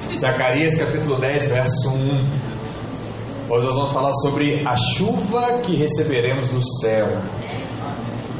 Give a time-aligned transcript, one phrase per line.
[0.00, 3.50] Zacarias capítulo 10, verso 1.
[3.50, 7.06] Hoje nós vamos falar sobre a chuva que receberemos do céu.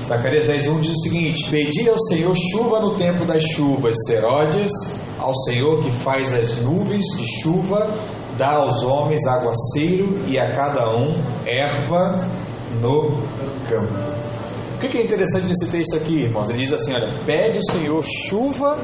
[0.06, 4.72] Zacarias 10, 1 diz o seguinte: Pedi ao Senhor chuva no tempo das chuvas, Serodes,
[5.18, 7.88] ao Senhor que faz as nuvens de chuva,
[8.36, 11.12] dá aos homens aguaceiro e a cada um
[11.45, 12.20] erva
[12.80, 13.22] no
[13.68, 14.20] campo.
[14.77, 16.48] O que é interessante nesse texto aqui, irmãos?
[16.48, 18.79] Ele diz assim: olha, pede ao Senhor chuva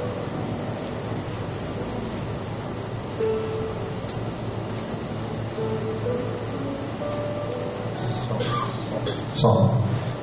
[9.37, 9.71] Som.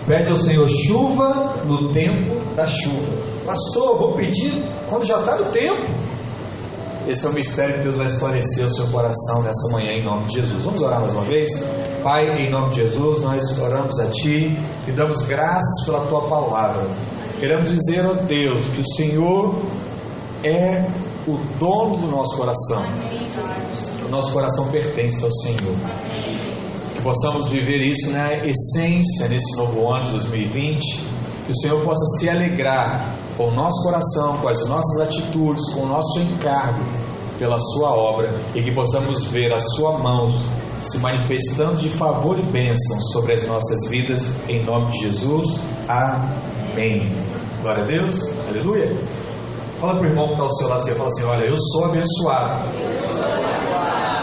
[0.05, 3.23] Pede ao Senhor chuva no tempo da chuva.
[3.45, 5.83] Pastor, vou pedir quando já está no tempo.
[7.07, 10.25] Esse é o mistério que Deus vai esclarecer o seu coração nessa manhã, em nome
[10.25, 10.63] de Jesus.
[10.63, 11.49] Vamos orar mais uma vez?
[12.01, 16.87] Pai, em nome de Jesus, nós oramos a Ti e damos graças pela Tua palavra.
[17.39, 19.53] Queremos dizer, ó Deus, que o Senhor
[20.45, 20.85] é
[21.27, 22.83] o dono do nosso coração.
[24.05, 25.75] O nosso coração pertence ao Senhor.
[27.03, 30.79] Possamos viver isso na essência nesse novo ano de 2020.
[31.45, 35.81] Que o Senhor possa se alegrar com o nosso coração, com as nossas atitudes, com
[35.81, 36.81] o nosso encargo
[37.37, 40.31] pela Sua obra e que possamos ver a Sua mão
[40.81, 45.59] se manifestando de favor e bênção sobre as nossas vidas, em nome de Jesus.
[45.89, 47.11] Amém.
[47.61, 48.95] Glória a Deus, aleluia.
[49.79, 51.85] Fala para o irmão que está ao seu lado e fala assim: Olha, eu sou
[51.85, 52.65] abençoado,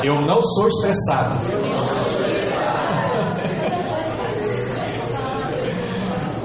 [0.03, 1.37] eu não sou estressado.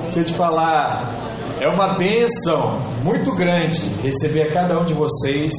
[0.03, 1.13] Deixa eu te falar,
[1.61, 5.51] é uma bênção muito grande receber a cada um de vocês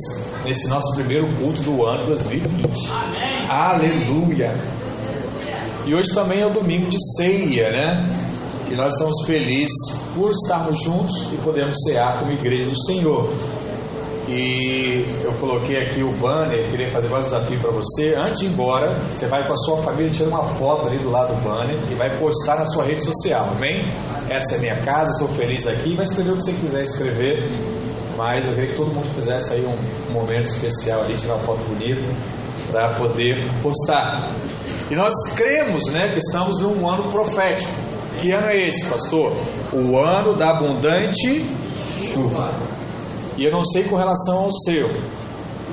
[0.44, 2.90] nesse nosso primeiro culto do ano 2020.
[2.90, 3.50] Amém.
[3.50, 4.58] Aleluia!
[5.86, 8.04] E hoje também é o domingo de ceia, né?
[8.70, 13.30] E nós estamos felizes por estarmos juntos e podermos cear como igreja do Senhor.
[14.28, 18.16] E eu coloquei aqui o banner, queria fazer mais um desafio para você.
[18.16, 21.08] Antes de ir embora, você vai com a sua família, tira uma foto ali do
[21.08, 23.84] lado do banner e vai postar na sua rede social, amém?
[24.28, 25.94] Essa é minha casa, sou feliz aqui.
[25.94, 27.48] Vai escrever o que você quiser escrever,
[28.16, 31.60] mas eu queria que todo mundo fizesse aí um momento especial ali, tirar uma foto
[31.68, 32.08] bonita
[32.72, 34.32] para poder postar.
[34.90, 37.72] E nós cremos, né, que estamos num ano profético.
[38.18, 39.36] Que ano é esse, pastor?
[39.72, 41.46] O ano da abundante
[42.12, 42.76] chuva.
[43.36, 44.88] E eu não sei com relação ao seu,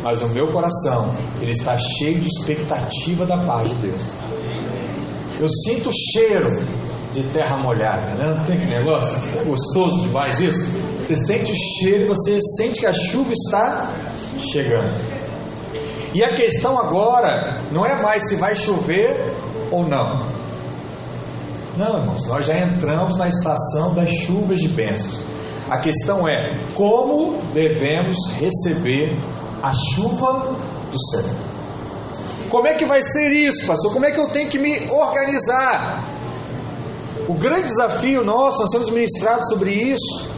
[0.03, 4.09] mas o meu coração, ele está cheio de expectativa da paz de Deus.
[5.39, 6.49] Eu sinto o cheiro
[7.13, 8.35] de terra molhada, né?
[8.37, 9.21] Não tem que negócio?
[9.39, 10.69] É gostoso demais isso?
[10.99, 13.89] Você sente o cheiro, você sente que a chuva está
[14.51, 14.91] chegando.
[16.13, 19.33] E a questão agora não é mais se vai chover
[19.71, 20.27] ou não.
[21.77, 25.19] Não, irmãos, nós já entramos na estação das chuvas de bênção.
[25.69, 29.17] A questão é como devemos receber
[29.61, 30.55] a chuva
[30.91, 31.23] do céu.
[32.49, 33.93] Como é que vai ser isso, pastor?
[33.93, 36.03] Como é que eu tenho que me organizar?
[37.27, 40.29] O grande desafio nosso, nós temos ministrado sobre isso,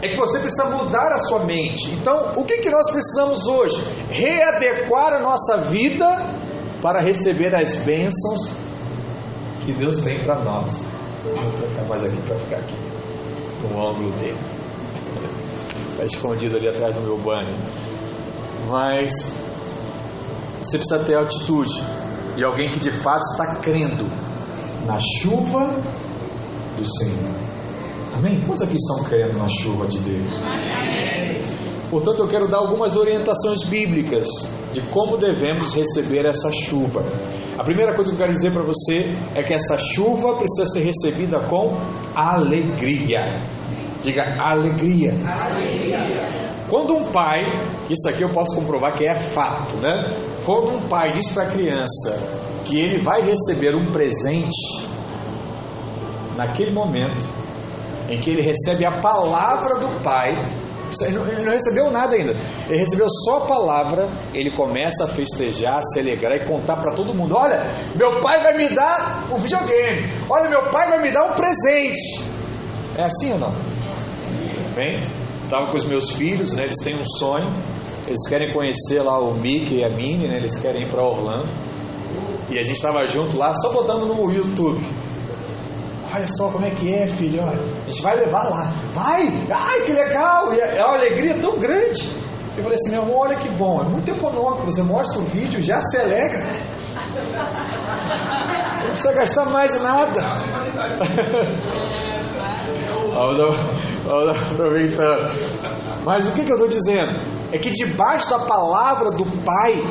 [0.00, 1.92] é que você precisa mudar a sua mente.
[1.92, 3.84] Então, o que, que nós precisamos hoje?
[4.10, 6.06] Readequar a nossa vida
[6.80, 8.52] para receber as bênçãos
[9.64, 10.80] que Deus tem para nós.
[11.22, 12.87] Vou trocar mais aqui para ficar aqui
[13.62, 14.38] no ângulo dele.
[15.90, 17.54] Está escondido ali atrás do meu banho.
[18.68, 19.32] Mas
[20.62, 21.82] você precisa ter a atitude
[22.36, 24.04] de alguém que de fato está crendo
[24.86, 25.74] na chuva
[26.76, 27.34] do Senhor.
[28.16, 28.40] Amém?
[28.46, 30.40] Quantos aqui estão crendo na chuva de Deus?
[31.90, 34.26] Portanto, eu quero dar algumas orientações bíblicas
[34.72, 37.02] de como devemos receber essa chuva.
[37.58, 39.04] A primeira coisa que eu quero dizer para você
[39.34, 41.76] é que essa chuva precisa ser recebida com
[42.14, 43.40] alegria.
[44.00, 45.12] Diga alegria.
[45.26, 45.98] alegria.
[46.68, 47.44] Quando um pai,
[47.90, 50.16] isso aqui eu posso comprovar que é fato, né?
[50.44, 52.16] Quando um pai diz para a criança
[52.64, 54.86] que ele vai receber um presente,
[56.36, 57.26] naquele momento
[58.08, 60.36] em que ele recebe a palavra do pai,
[61.00, 62.34] ele não recebeu nada ainda.
[62.68, 64.08] Ele recebeu só a palavra.
[64.34, 68.56] Ele começa a festejar, se alegrar e contar para todo mundo: Olha, meu pai vai
[68.56, 70.06] me dar um videogame.
[70.28, 72.24] Olha, meu pai vai me dar um presente.
[72.96, 73.52] É assim ou não?
[74.74, 75.06] Bem,
[75.44, 76.64] estava com os meus filhos, né?
[76.64, 77.52] Eles têm um sonho.
[78.06, 80.36] Eles querem conhecer lá o Mickey e a Minnie, né?
[80.36, 81.48] Eles querem ir para Orlando.
[82.50, 84.82] E a gente estava junto lá, só botando no YouTube.
[86.12, 87.42] Olha só como é que é, filho.
[87.42, 88.70] Olha, a gente vai levar lá.
[88.92, 89.46] Vai!
[89.50, 90.52] Ai, que legal!
[90.52, 92.10] E é uma alegria tão grande.
[92.56, 94.66] Eu falei assim, meu amor, olha que bom, é muito econômico.
[94.66, 96.44] Você mostra o vídeo, já se alegra.
[98.82, 100.20] Não precisa gastar mais nada.
[104.52, 105.30] Aproveitando.
[106.04, 107.18] Mas o que, que eu estou dizendo?
[107.52, 109.82] É que debaixo da palavra do pai,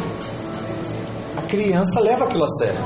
[1.35, 2.81] a criança leva aquilo a sério.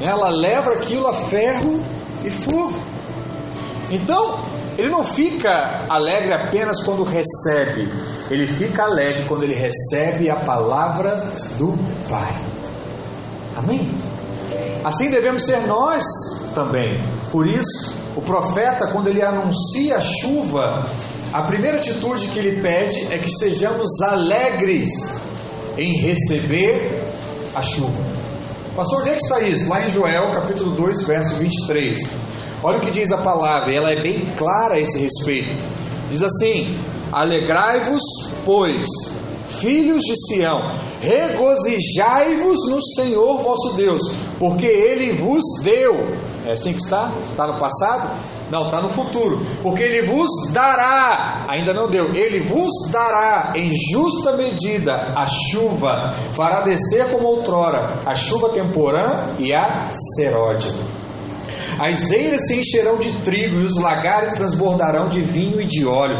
[0.00, 1.80] Ela leva aquilo a ferro
[2.24, 2.89] e fogo.
[3.90, 4.38] Então,
[4.78, 7.90] ele não fica alegre apenas quando recebe,
[8.30, 11.10] ele fica alegre quando ele recebe a palavra
[11.58, 11.76] do
[12.08, 12.34] Pai.
[13.56, 13.90] Amém?
[14.84, 16.04] Assim devemos ser nós
[16.54, 17.02] também.
[17.30, 20.86] Por isso, o profeta, quando ele anuncia a chuva,
[21.32, 24.88] a primeira atitude que ele pede é que sejamos alegres
[25.76, 27.04] em receber
[27.54, 28.02] a chuva.
[28.74, 29.68] Pastor, onde é que está isso?
[29.68, 32.29] Lá em Joel, capítulo 2, verso 23.
[32.62, 35.54] Olha o que diz a palavra, ela é bem clara a esse respeito.
[36.10, 36.76] Diz assim:
[37.10, 38.02] Alegrai-vos,
[38.44, 38.86] pois,
[39.46, 40.60] filhos de Sião,
[41.00, 44.02] regozijai-vos no Senhor vosso Deus,
[44.38, 46.08] porque Ele vos deu.
[46.46, 47.10] É assim que está?
[47.22, 48.10] Está no passado?
[48.50, 49.40] Não, está no futuro.
[49.62, 56.14] Porque Ele vos dará, ainda não deu, Ele vos dará em justa medida a chuva,
[56.34, 60.99] fará descer como outrora a chuva temporã e a seródia.
[61.78, 66.18] As eiras se encherão de trigo e os lagares transbordarão de vinho e de óleo.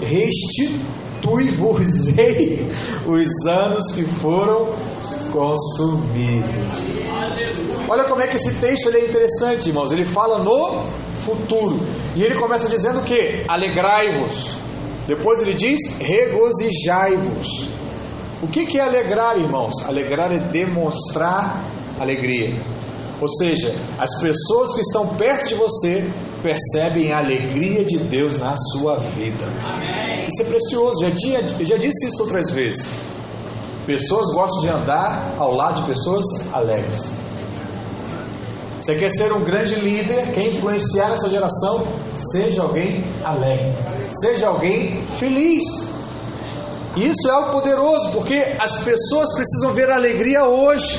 [0.00, 2.70] Restitui-vos-ei
[3.06, 4.74] os anos que foram
[5.30, 7.00] consumidos.
[7.88, 9.90] Olha como é que esse texto ele é interessante, irmãos.
[9.90, 10.84] Ele fala no
[11.24, 11.80] futuro.
[12.14, 13.44] E ele começa dizendo o que?
[13.48, 14.56] Alegrai-vos.
[15.06, 17.68] Depois ele diz: regozijai-vos.
[18.42, 19.74] O que, que é alegrar, irmãos?
[19.86, 21.62] Alegrar é demonstrar
[21.98, 22.56] alegria.
[23.20, 26.10] Ou seja, as pessoas que estão perto de você
[26.42, 29.44] percebem a alegria de Deus na sua vida.
[29.62, 30.26] Amém.
[30.26, 32.88] Isso é precioso, já, tinha, já disse isso outras vezes.
[33.86, 37.12] Pessoas gostam de andar ao lado de pessoas alegres.
[38.80, 41.86] Você quer ser um grande líder, quer influenciar essa geração?
[42.32, 43.74] Seja alguém alegre,
[44.10, 45.64] seja alguém feliz.
[46.96, 50.98] Isso é algo poderoso, porque as pessoas precisam ver alegria hoje.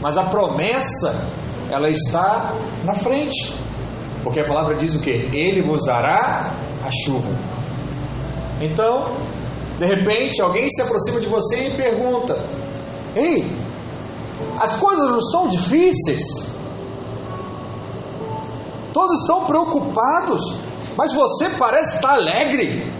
[0.00, 1.26] Mas a promessa,
[1.70, 2.54] ela está
[2.84, 3.54] na frente.
[4.22, 5.10] Porque a palavra diz o que?
[5.10, 6.52] Ele vos dará
[6.84, 7.30] a chuva.
[8.60, 9.16] Então,
[9.78, 12.38] de repente, alguém se aproxima de você e pergunta:
[13.14, 13.50] Ei,
[14.58, 16.48] as coisas não estão difíceis?
[18.92, 20.40] Todos estão preocupados,
[20.96, 22.92] mas você parece estar alegre.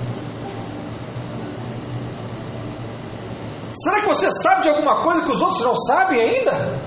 [3.82, 6.78] Será que você sabe de alguma coisa que os outros não sabem ainda?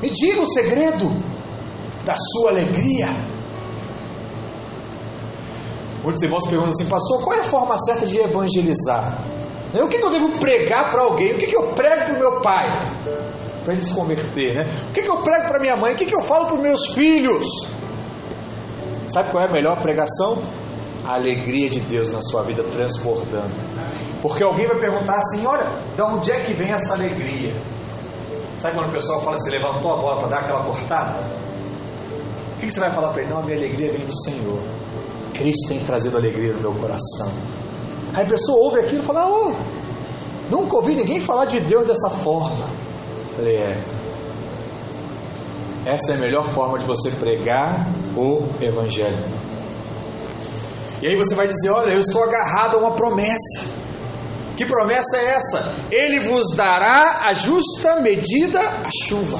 [0.00, 1.10] Me diga o segredo
[2.04, 3.08] da sua alegria.
[6.02, 9.18] Muitos irmãos perguntam assim, pastor, qual é a forma certa de evangelizar?
[9.74, 11.32] O que eu devo pregar para alguém?
[11.32, 12.66] O que eu prego para o meu pai?
[13.64, 14.66] Para ele se converter, né?
[14.90, 15.94] O que eu prego para minha mãe?
[15.94, 17.46] O que eu falo para os meus filhos?
[19.06, 20.42] Sabe qual é a melhor pregação?
[21.06, 23.52] A alegria de Deus na sua vida transbordando.
[24.22, 27.52] Porque alguém vai perguntar assim: olha, de onde é que vem essa alegria?
[28.58, 31.18] Sabe quando o pessoal fala assim, levantou a bola para dar aquela cortada?
[32.56, 33.30] O que você vai falar para ele?
[33.32, 34.60] Não, a minha alegria vem do Senhor.
[35.34, 37.32] Cristo tem trazido alegria no meu coração.
[38.14, 39.52] Aí a pessoa ouve aquilo e fala: oh,
[40.48, 42.64] nunca ouvi ninguém falar de Deus dessa forma.
[43.30, 43.80] Eu falei: é.
[45.84, 49.18] Essa é a melhor forma de você pregar o Evangelho.
[51.02, 53.81] E aí você vai dizer: Olha, eu estou agarrado a uma promessa.
[54.56, 55.74] Que promessa é essa?
[55.90, 59.38] Ele vos dará a justa medida a chuva.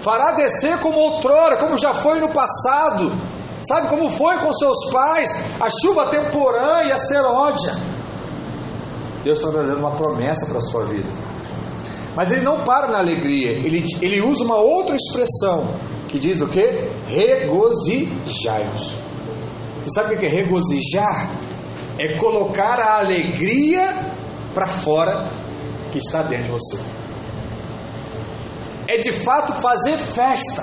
[0.00, 3.12] Fará descer como outrora, como já foi no passado.
[3.66, 5.30] Sabe como foi com seus pais?
[5.60, 7.72] A chuva temporã e a seródia.
[9.24, 11.08] Deus está trazendo uma promessa para a sua vida.
[12.14, 15.74] Mas ele não para na alegria, ele, ele usa uma outra expressão
[16.08, 16.88] que diz o que?
[17.08, 18.94] Regozijai-vos.
[19.82, 21.28] Você sabe o que é regozijar?
[21.98, 24.13] É colocar a alegria
[24.54, 25.28] para fora
[25.92, 26.80] que está dentro de você.
[28.86, 30.62] É de fato fazer festa.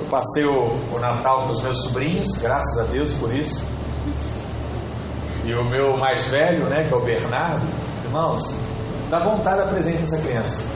[0.00, 3.64] Eu passei o, o Natal com os meus sobrinhos, graças a Deus por isso.
[5.44, 7.66] E o meu mais velho, né, que é o Bernardo,
[8.04, 8.42] irmãos,
[9.10, 10.68] dá vontade da presença dessa criança.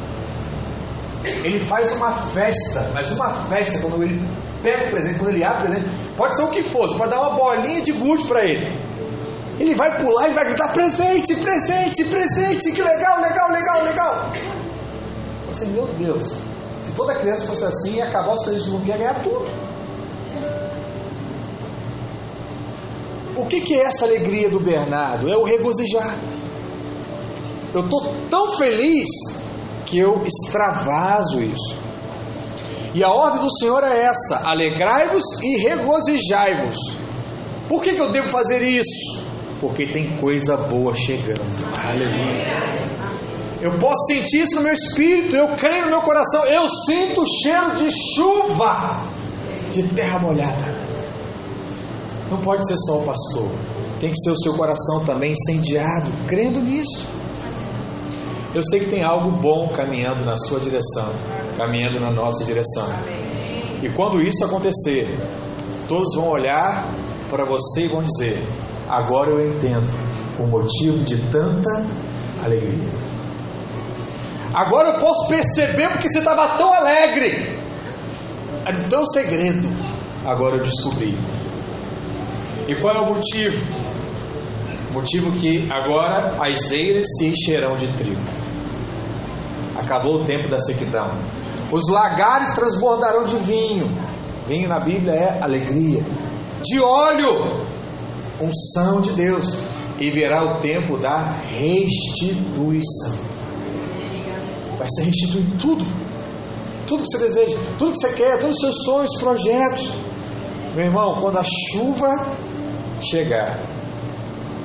[1.25, 4.27] Ele faz uma festa, mas uma festa quando ele
[4.63, 7.21] pega o presente, quando ele abre o presente, pode ser o que for, pode dar
[7.21, 8.90] uma bolinha de gude para ele.
[9.61, 14.33] Ele vai pular e vai gritar: presente, presente, presente, que legal, legal, legal, legal.
[15.47, 16.39] Você, meu Deus,
[16.83, 19.47] se toda criança fosse assim, ia acabar os presentes do mundo, ia ganhar tudo.
[23.37, 25.29] O que, que é essa alegria do Bernardo?
[25.29, 26.17] É o regozijar.
[27.75, 29.09] Eu estou tão feliz
[29.85, 31.77] que eu extravaso isso.
[32.95, 36.79] E a ordem do Senhor é essa: alegrai-vos e regozijai-vos.
[37.69, 39.30] Por que, que eu devo fazer isso?
[39.61, 41.41] Porque tem coisa boa chegando.
[41.77, 42.91] Aleluia.
[43.61, 47.27] Eu posso sentir isso no meu espírito, eu creio no meu coração, eu sinto o
[47.27, 49.07] cheiro de chuva,
[49.71, 50.81] de terra molhada.
[52.31, 53.51] Não pode ser só o pastor,
[54.01, 57.07] tem que ser o seu coração também incendiado, crendo nisso.
[58.55, 61.13] Eu sei que tem algo bom caminhando na sua direção,
[61.59, 62.89] caminhando na nossa direção.
[63.83, 65.07] E quando isso acontecer,
[65.87, 66.89] todos vão olhar
[67.29, 68.43] para você e vão dizer:
[68.91, 69.89] Agora eu entendo
[70.37, 71.87] o motivo de tanta
[72.45, 72.89] alegria.
[74.53, 77.57] Agora eu posso perceber porque você estava tão alegre.
[78.85, 79.69] Então, segredo.
[80.27, 81.17] Agora eu descobri.
[82.67, 83.65] E qual é o motivo?
[84.93, 88.21] Motivo que agora as eiras se encherão de trigo.
[89.79, 91.07] Acabou o tempo da sequidão.
[91.71, 93.87] Os lagares transbordarão de vinho.
[94.49, 96.03] Vinho na Bíblia é alegria.
[96.63, 97.60] De óleo,
[98.41, 99.57] unção de Deus.
[99.99, 103.15] E virá o tempo da restituição.
[104.79, 105.85] Vai ser restituído tudo.
[106.87, 109.93] Tudo que você deseja, tudo que você quer, todos os seus sonhos, projetos.
[110.75, 112.27] Meu irmão, quando a chuva
[113.03, 113.61] chegar,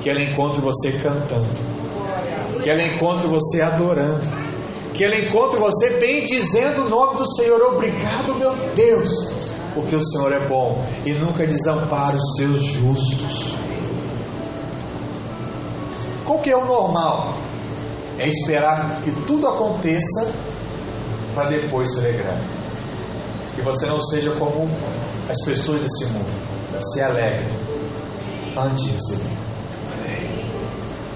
[0.02, 1.46] que ela encontre você cantando,
[2.62, 4.22] que ela encontre você adorando,
[4.94, 7.60] que ela encontre você bendizendo o nome do Senhor.
[7.74, 9.10] Obrigado, meu Deus,
[9.74, 13.65] porque o Senhor é bom e nunca desampara os seus justos.
[16.26, 17.34] Qual que é o normal?
[18.18, 20.32] É esperar que tudo aconteça
[21.34, 22.40] para depois se alegrar.
[23.54, 24.68] Que você não seja como
[25.28, 26.30] as pessoas desse mundo.
[26.80, 27.46] Se alegre
[28.56, 29.36] antes de receber.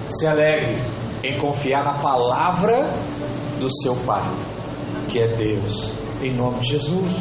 [0.09, 0.77] Se alegre
[1.23, 2.89] em confiar na palavra
[3.59, 4.23] do seu Pai,
[5.09, 5.91] que é Deus,
[6.21, 7.11] em nome de Jesus.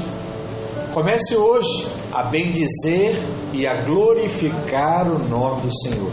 [0.92, 3.14] Comece hoje a bendizer
[3.52, 6.10] e a glorificar o nome do Senhor.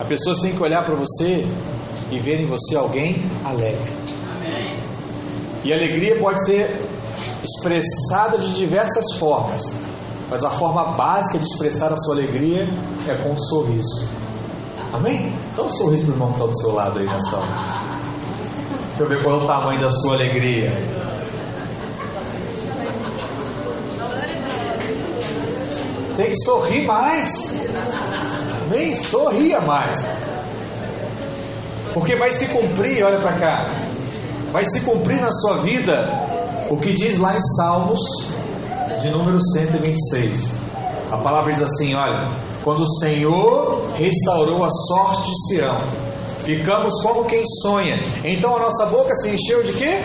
[0.00, 1.46] As pessoas têm que olhar para você
[2.10, 3.92] e ver em você alguém alegre.
[5.64, 6.78] E alegria pode ser
[7.42, 9.62] expressada de diversas formas,
[10.28, 12.68] mas a forma básica de expressar a sua alegria
[13.08, 14.08] é com um sorriso.
[14.92, 15.32] Amém?
[15.56, 17.84] Dá um sorriso para o irmão que está do seu lado aí nessa hora.
[18.88, 20.72] Deixa eu ver qual é o tamanho da sua alegria.
[26.16, 27.64] Tem que sorrir mais.
[28.64, 28.94] Amém?
[28.94, 30.04] Sorria mais.
[31.92, 33.66] Porque vai se cumprir, olha para cá,
[34.50, 36.08] vai se cumprir na sua vida
[36.70, 38.00] o que diz lá em Salmos,
[39.00, 40.54] de número 126.
[41.12, 42.30] A palavra diz assim: olha,
[42.64, 45.76] quando o Senhor restaurou a sorte de Sião,
[46.44, 47.98] ficamos como quem sonha.
[48.24, 50.00] Então a nossa boca se encheu de quê?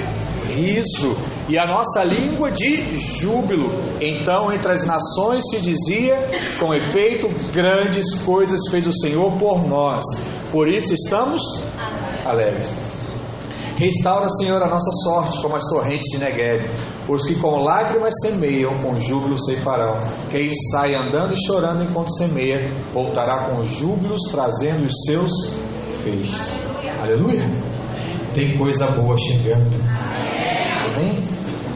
[0.49, 1.15] Riso,
[1.49, 3.71] e a nossa língua de júbilo.
[3.99, 6.17] Então entre as nações se dizia:
[6.59, 10.05] com efeito, grandes coisas fez o Senhor por nós.
[10.51, 11.41] Por isso estamos
[12.25, 12.73] alegres.
[13.77, 16.69] Restaura, Senhor, a nossa sorte como as torrentes de Negev.
[17.07, 19.95] Os que com lágrimas semeiam, com júbilo ceifarão.
[20.29, 25.31] Quem sai andando e chorando enquanto semeia, voltará com júbilos trazendo os seus
[26.03, 26.59] feixes.
[27.01, 27.49] Aleluia!
[28.33, 29.88] Tem coisa boa chegando.
[30.93, 31.23] Amém?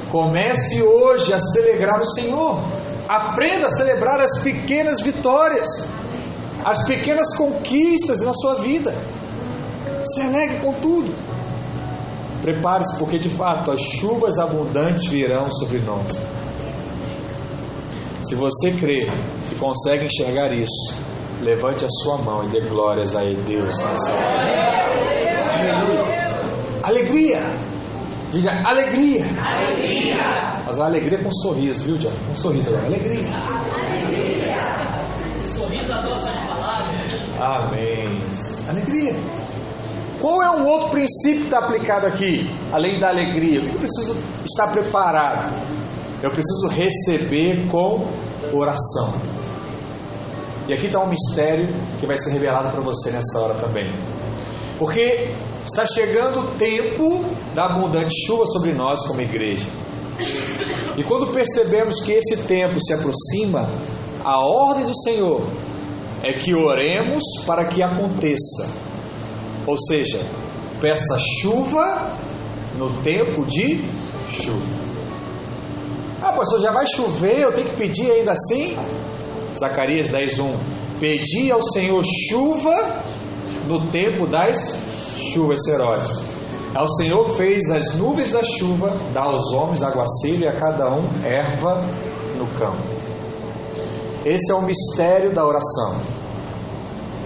[0.10, 2.60] Comece hoje a celebrar o Senhor.
[3.08, 5.88] Aprenda a celebrar as pequenas vitórias
[6.64, 8.96] as pequenas conquistas na sua vida.
[10.04, 11.14] Se alegre com tudo.
[12.42, 16.22] Prepare-se, porque de fato as chuvas abundantes virão sobre nós.
[18.22, 19.10] Se você crê
[19.52, 20.96] e consegue enxergar isso,
[21.42, 24.24] levante a sua mão e dê glórias a Deus hora.
[26.84, 27.73] Alegria!
[28.34, 29.26] Diga alegria!
[29.40, 30.16] Alegria!
[30.66, 32.12] Mas a alegria com um sorriso, viu, John?
[32.26, 32.88] Com um sorriso agora.
[32.88, 33.20] Alegria!
[33.20, 34.84] Alegria!
[35.46, 36.90] sorriso as nossas palavras.
[37.40, 38.22] Amém.
[38.68, 39.16] Alegria.
[40.20, 43.60] Qual é um outro princípio que está aplicado aqui, além da alegria?
[43.62, 45.54] Eu preciso estar preparado.
[46.24, 48.08] Eu preciso receber com
[48.52, 49.14] oração.
[50.68, 51.68] E aqui está um mistério
[52.00, 53.92] que vai ser revelado para você nessa hora também.
[54.80, 55.30] Porque
[55.66, 59.68] está chegando o tempo da abundante chuva sobre nós como igreja.
[60.98, 63.70] E quando percebemos que esse tempo se aproxima,
[64.24, 65.42] a ordem do Senhor
[66.22, 68.70] é que oremos para que aconteça.
[69.66, 70.20] Ou seja,
[70.80, 72.16] peça chuva
[72.78, 73.84] no tempo de
[74.30, 74.84] chuva.
[76.22, 78.78] Ah, pastor, já vai chover, eu tenho que pedir ainda assim?
[79.58, 80.58] Zacarias 10:1.
[81.00, 83.04] Pedi ao Senhor chuva
[83.68, 84.80] no tempo das
[85.34, 86.26] chuvas serós.
[86.76, 90.92] É o Senhor fez as nuvens da chuva, dá aos homens aguaceiro e a cada
[90.92, 91.84] um erva
[92.38, 92.82] no campo.
[94.26, 96.02] Esse é o mistério da oração.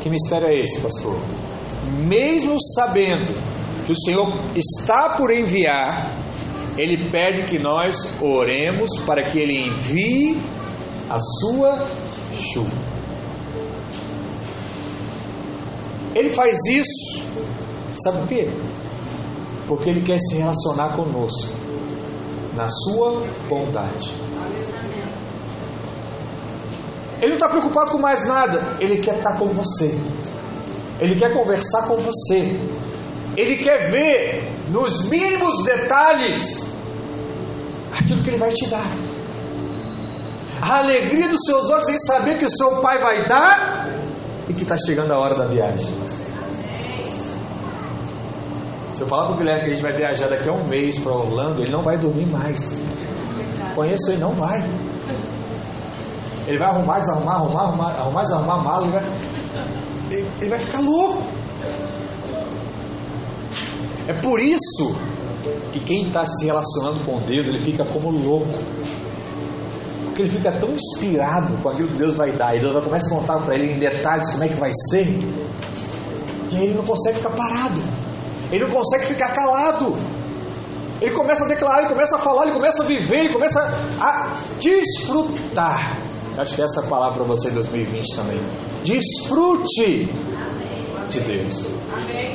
[0.01, 1.17] Que mistério é esse, pastor?
[1.98, 3.34] Mesmo sabendo
[3.86, 6.12] que o Senhor está por enviar,
[6.77, 10.41] Ele pede que nós oremos para que Ele envie
[11.10, 11.88] a sua
[12.34, 12.75] chuva.
[16.13, 17.24] Ele faz isso,
[18.01, 18.50] sabe por quê?
[19.68, 21.54] Porque Ele quer se relacionar conosco,
[22.56, 24.13] na Sua bondade.
[27.20, 29.98] Ele não está preocupado com mais nada, Ele quer estar com você,
[31.00, 32.60] Ele quer conversar com você,
[33.36, 36.66] Ele quer ver nos mínimos detalhes
[38.00, 38.86] aquilo que Ele vai te dar.
[40.62, 43.89] A alegria dos seus olhos em saber que o seu Pai vai dar
[44.50, 45.94] e que está chegando a hora da viagem.
[48.98, 50.98] Se eu falar para o Guilherme que a gente vai viajar daqui a um mês
[50.98, 52.82] para Orlando, ele não vai dormir mais.
[53.75, 54.68] Conheço ele, não vai.
[56.48, 59.04] Ele vai arrumar, desarrumar, arrumar, arrumar, arrumar, desarrumar a mala, ele vai,
[60.10, 61.22] ele, ele vai ficar louco.
[64.08, 64.96] É por isso
[65.72, 68.48] que quem está se relacionando com Deus, ele fica como louco.
[70.06, 72.56] Porque ele fica tão inspirado com aquilo que Deus vai dar.
[72.56, 75.06] E Deus vai começar a contar para ele em detalhes como é que vai ser.
[76.51, 78.07] E aí ele não consegue ficar parado.
[78.51, 79.96] Ele não consegue ficar calado.
[81.01, 83.60] Ele começa a declarar, ele começa a falar, ele começa a viver, ele começa
[84.00, 85.98] a desfrutar.
[86.38, 88.39] Acho que essa é palavra para você em 2020 também.
[88.84, 90.10] Desfrute
[91.10, 91.66] de Deus.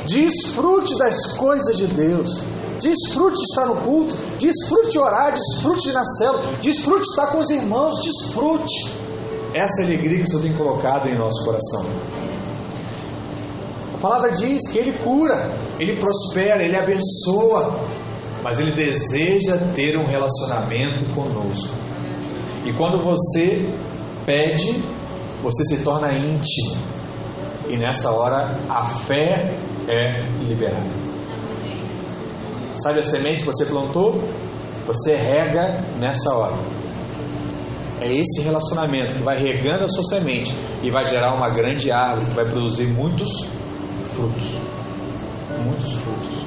[0.05, 2.43] Desfrute das coisas de Deus.
[2.79, 4.17] Desfrute de estar no culto.
[4.39, 5.31] Desfrute de orar.
[5.31, 6.53] Desfrute de na célula.
[6.61, 7.95] Desfrute de estar com os irmãos.
[8.03, 8.91] Desfrute.
[9.53, 11.85] Essa é alegria que o Senhor tem colocado em nosso coração.
[14.03, 17.79] Palavra diz que Ele cura, Ele prospera, Ele abençoa,
[18.43, 21.73] mas Ele deseja ter um relacionamento conosco.
[22.65, 23.65] E quando você
[24.25, 24.83] pede,
[25.41, 26.75] você se torna íntimo.
[27.69, 29.55] E nessa hora a fé
[29.87, 30.83] é liberada.
[32.75, 34.21] Sabe a semente que você plantou?
[34.85, 36.55] Você rega nessa hora.
[38.01, 42.25] É esse relacionamento que vai regando a sua semente e vai gerar uma grande árvore
[42.25, 43.62] que vai produzir muitos
[44.07, 44.43] frutos.
[45.63, 46.43] Muitos frutos.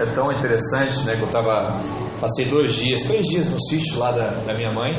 [0.00, 1.16] É tão interessante, né?
[1.16, 1.78] Que eu tava,
[2.20, 4.96] passei dois dias, três dias no sítio lá da, da minha mãe.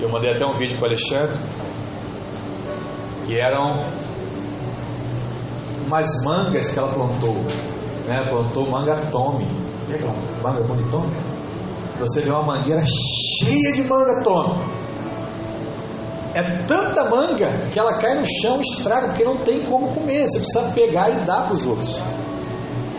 [0.00, 1.38] Eu mandei até um vídeo para o Alexandre.
[3.26, 3.82] Que eram
[5.86, 7.36] umas mangas que ela plantou.
[8.06, 8.20] Né?
[8.28, 9.46] Plantou manga tome.
[10.42, 11.32] Manga bonitona.
[12.00, 14.81] Você vê uma mangueira cheia de manga tome.
[16.34, 20.26] É tanta manga que ela cai no chão e estraga, porque não tem como comer.
[20.26, 22.00] Você precisa pegar e dar para os outros.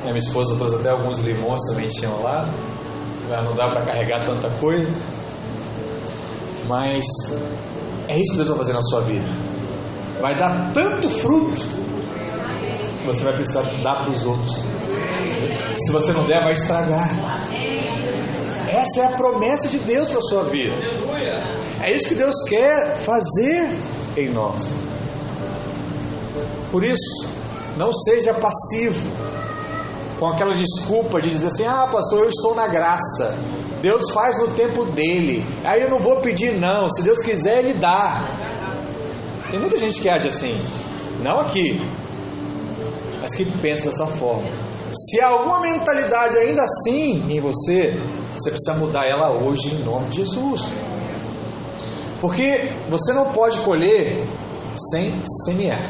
[0.04, 2.54] Minha esposa trouxe até alguns limões também tinham lá.
[3.30, 4.92] Não dá para carregar tanta coisa.
[6.68, 7.04] Mas
[8.08, 9.26] é isso que Deus vai fazer na sua vida.
[10.22, 14.62] Vai dar tanto fruto que você vai precisar dar para os outros.
[15.78, 17.10] Se você não der, vai estragar.
[18.68, 20.76] Essa é a promessa de Deus para a sua vida.
[21.84, 23.78] É isso que Deus quer fazer
[24.16, 24.74] em nós.
[26.72, 27.28] Por isso,
[27.76, 29.12] não seja passivo
[30.18, 33.38] com aquela desculpa de dizer assim: ah, pastor, eu estou na graça.
[33.82, 35.46] Deus faz no tempo dele.
[35.66, 36.90] Aí eu não vou pedir, não.
[36.90, 38.30] Se Deus quiser, Ele dá.
[39.52, 40.58] Tem muita gente que age assim.
[41.22, 41.86] Não aqui,
[43.20, 44.48] mas que pensa dessa forma.
[44.90, 48.00] Se há alguma mentalidade ainda assim em você,
[48.34, 50.72] você precisa mudar ela hoje em nome de Jesus.
[52.24, 54.26] Porque você não pode colher
[54.92, 55.86] sem semear.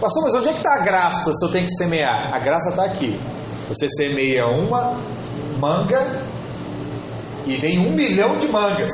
[0.00, 2.34] Pastor, mas onde é que está a graça se eu tenho que semear?
[2.34, 3.20] A graça está aqui.
[3.68, 4.98] Você semeia uma
[5.60, 6.24] manga
[7.44, 8.92] e vem um milhão de mangas.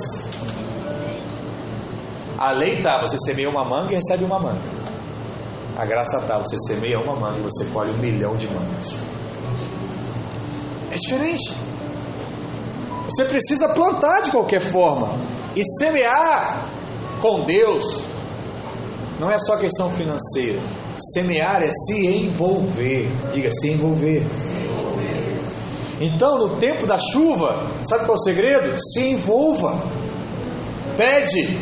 [2.37, 4.83] A lei está, você semeia uma manga e recebe uma manga.
[5.79, 9.05] A graça está, você semeia uma manga e você colhe um milhão de mangas.
[10.91, 11.55] É diferente.
[13.05, 15.19] Você precisa plantar de qualquer forma
[15.57, 16.69] e semear
[17.21, 18.05] com Deus.
[19.19, 20.61] Não é só questão financeira.
[21.15, 23.11] Semear é se envolver.
[23.33, 24.23] Diga se envolver.
[26.01, 28.75] Então, no tempo da chuva, sabe qual é o segredo?
[28.77, 29.81] Se envolva.
[30.97, 31.59] Pede,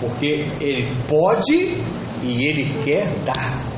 [0.00, 1.82] porque Ele pode
[2.22, 3.73] e Ele quer dar.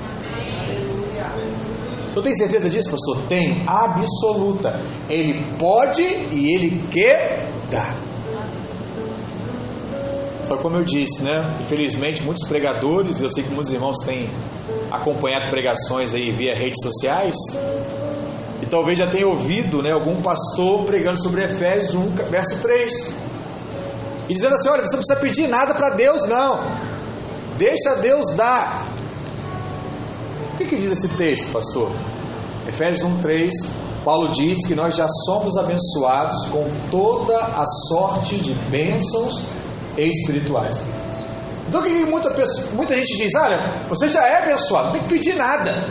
[2.16, 3.18] Eu tenho certeza disso, pastor?
[3.28, 4.80] Tem, absoluta.
[5.08, 7.94] Ele pode e Ele quer dar.
[10.46, 11.56] Só como eu disse, né?
[11.60, 14.30] Infelizmente, muitos pregadores, eu sei que muitos irmãos têm
[14.90, 17.34] acompanhado pregações aí via redes sociais,
[18.62, 23.14] e E talvez já tenha ouvido né, algum pastor pregando sobre Efésios 1, verso 3.
[24.28, 26.60] E dizendo assim: olha, você não precisa pedir nada para Deus, não.
[27.58, 28.95] Deixa Deus dar.
[30.56, 31.90] O que, que diz esse texto, pastor?
[32.66, 33.52] Efésios 1, 3.
[34.02, 39.44] Paulo diz que nós já somos abençoados com toda a sorte de bênçãos
[39.98, 40.82] espirituais.
[41.68, 43.32] Então o que muita, pessoa, muita gente diz?
[43.34, 45.90] Olha, você já é abençoado, não tem que pedir nada.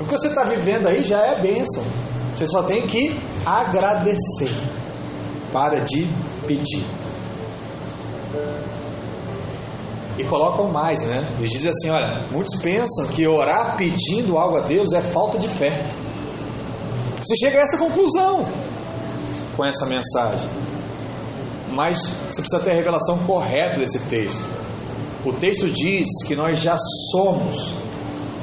[0.00, 1.82] O que você está vivendo aí já é bênção.
[2.36, 4.54] Você só tem que agradecer.
[5.52, 6.06] Para de
[6.46, 6.84] pedir.
[10.18, 11.24] E colocam mais, né?
[11.38, 15.48] Eles dizem assim: olha, muitos pensam que orar pedindo algo a Deus é falta de
[15.48, 15.86] fé.
[17.22, 18.46] Você chega a essa conclusão
[19.56, 20.48] com essa mensagem.
[21.70, 24.48] Mas você precisa ter a revelação correta desse texto.
[25.24, 26.76] O texto diz que nós já
[27.12, 27.72] somos,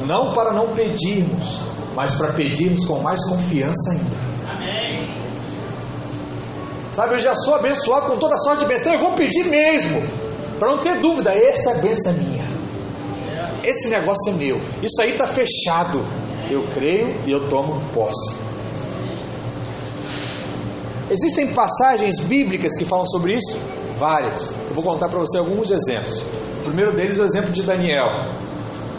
[0.05, 1.59] não para não pedirmos,
[1.95, 4.17] mas para pedirmos com mais confiança ainda.
[4.51, 5.07] Amém.
[6.93, 10.01] Sabe, eu já sou abençoado com toda sorte de bênção, eu vou pedir mesmo,
[10.59, 12.45] para não ter dúvida, essa bênção é minha.
[13.63, 14.61] Esse negócio é meu.
[14.81, 16.05] Isso aí está fechado.
[16.49, 18.39] Eu creio e eu tomo posse.
[21.09, 23.57] Existem passagens bíblicas que falam sobre isso?
[23.97, 24.51] Várias.
[24.69, 26.21] Eu vou contar para você alguns exemplos.
[26.59, 28.05] O primeiro deles é o exemplo de Daniel.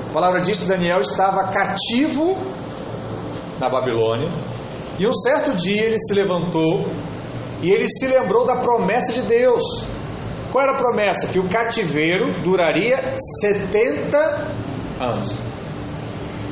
[0.09, 2.37] A palavra diz que Daniel estava cativo
[3.59, 4.31] na Babilônia
[4.99, 6.87] e um certo dia ele se levantou
[7.63, 9.63] e ele se lembrou da promessa de Deus.
[10.57, 11.27] Qual era a promessa?
[11.27, 12.97] Que o cativeiro duraria
[13.43, 14.17] 70
[14.99, 15.37] anos.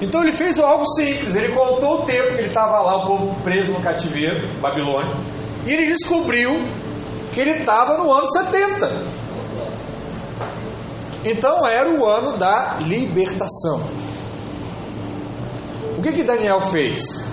[0.03, 3.43] Então ele fez algo simples, ele contou o tempo que ele estava lá, o povo
[3.43, 5.17] preso no cativeiro, Babilônia,
[5.65, 6.51] e ele descobriu
[7.33, 8.93] que ele estava no ano 70.
[11.25, 13.89] Então era o ano da libertação.
[15.97, 17.25] O que que Daniel fez?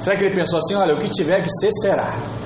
[0.00, 2.41] Será que ele pensou assim: olha, o que tiver que ser, será?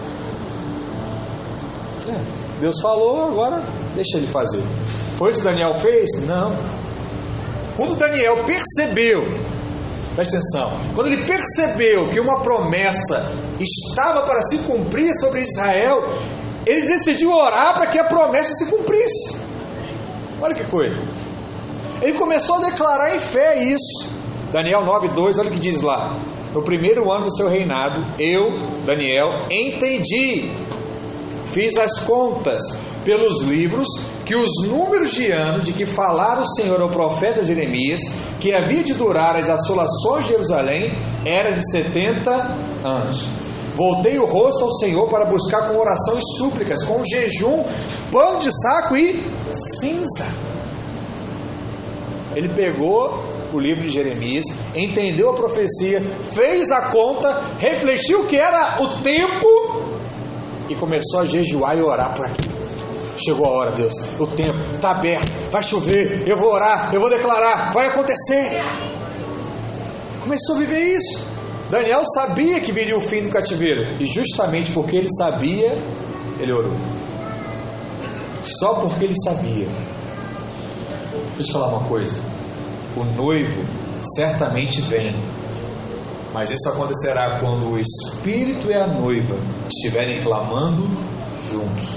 [2.60, 3.62] Deus falou, agora
[3.94, 4.62] deixa ele fazer.
[5.16, 6.10] Foi isso que Daniel fez?
[6.26, 6.56] Não.
[7.76, 9.36] Quando Daniel percebeu
[10.16, 10.72] Presta atenção.
[10.94, 16.08] Quando ele percebeu que uma promessa estava para se cumprir sobre Israel,
[16.64, 19.36] ele decidiu orar para que a promessa se cumprisse.
[20.40, 20.98] Olha que coisa.
[22.00, 24.08] Ele começou a declarar em fé isso.
[24.50, 26.16] Daniel 9:2, olha o que diz lá.
[26.54, 28.52] No primeiro ano do seu reinado, eu,
[28.86, 30.50] Daniel, entendi,
[31.56, 32.62] fiz as contas
[33.02, 33.86] pelos livros
[34.26, 38.00] que os números de anos de que falara o Senhor ao profeta Jeremias,
[38.38, 40.92] que havia de durar as assolações de Jerusalém,
[41.24, 42.30] era de 70
[42.84, 43.26] anos.
[43.74, 47.64] Voltei o rosto ao Senhor para buscar com oração e súplicas, com jejum,
[48.12, 49.24] pano de saco e
[49.80, 50.26] cinza.
[52.34, 53.18] Ele pegou
[53.50, 56.02] o livro de Jeremias, entendeu a profecia,
[56.34, 59.95] fez a conta, refletiu que era o tempo
[60.68, 62.56] e começou a jejuar e orar para aquilo.
[63.16, 63.94] Chegou a hora, Deus.
[64.18, 65.50] O tempo está aberto.
[65.50, 66.28] Vai chover.
[66.28, 66.94] Eu vou orar.
[66.94, 67.72] Eu vou declarar.
[67.72, 68.62] Vai acontecer.
[70.20, 71.26] Começou a viver isso.
[71.70, 73.86] Daniel sabia que viria o fim do cativeiro.
[73.98, 75.78] E justamente porque ele sabia,
[76.38, 76.74] ele orou.
[78.42, 79.66] Só porque ele sabia.
[81.36, 82.20] Deixa eu falar uma coisa.
[82.96, 83.62] O noivo
[84.14, 85.14] certamente vem.
[86.36, 89.34] Mas isso acontecerá quando o Espírito e a noiva
[89.70, 90.86] estiverem clamando
[91.50, 91.88] juntos.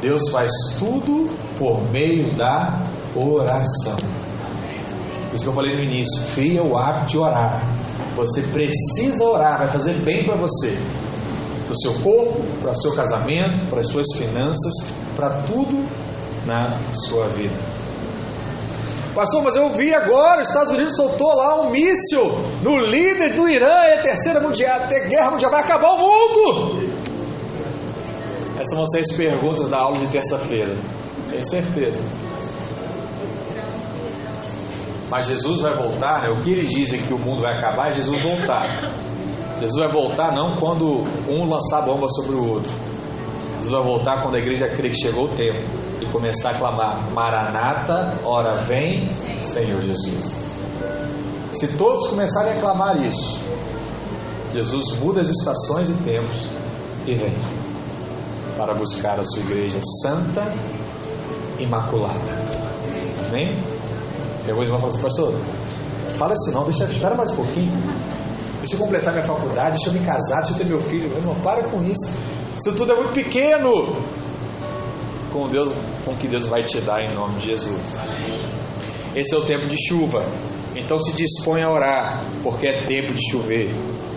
[0.00, 1.28] Deus faz tudo
[1.58, 3.96] por meio da oração.
[3.96, 7.66] Por isso que eu falei no início, cria o hábito de orar.
[8.14, 10.78] Você precisa orar, vai fazer bem para você,
[11.64, 14.72] para o seu corpo, para o seu casamento, para as suas finanças,
[15.16, 15.84] para tudo
[16.46, 17.81] na sua vida.
[19.14, 23.46] Pastor, mas eu vi agora, os Estados Unidos soltou lá um míssil no líder do
[23.46, 26.92] Irã, é a terceira mundial, a guerra mundial, vai acabar o mundo.
[28.58, 30.76] Essas vão ser as perguntas da aula de terça-feira.
[31.28, 32.02] Tenho certeza.
[35.10, 36.28] Mas Jesus vai voltar, né?
[36.30, 38.66] o que eles dizem que o mundo vai acabar é Jesus voltar.
[39.60, 42.72] Jesus vai voltar não quando um lançar bomba sobre o outro.
[43.56, 47.10] Jesus vai voltar quando a igreja crê que chegou o tempo e começar a clamar:
[47.12, 49.08] Maranata, ora vem,
[49.42, 50.34] Senhor Jesus.
[51.52, 53.38] Se todos começarem a clamar isso,
[54.52, 56.46] Jesus muda as estações e tempos
[57.06, 57.34] e vem
[58.56, 60.52] para buscar a sua igreja santa,
[61.58, 62.18] imaculada.
[63.28, 63.56] Amém?
[64.46, 65.34] Eu vou falar assim, pastor,
[66.18, 67.72] fala isso não, deixa, espera mais um pouquinho.
[68.58, 71.08] Deixa eu completar minha faculdade, deixa eu me casar, deixa eu ter meu filho.
[71.08, 72.12] Meu irmão, para com isso.
[72.56, 73.96] Isso tudo é muito pequeno.
[75.32, 75.72] Com Deus,
[76.04, 77.98] com que Deus vai te dar em nome de Jesus.
[79.14, 80.24] Esse é o tempo de chuva.
[80.74, 83.74] Então se dispõe a orar, porque é tempo de chover.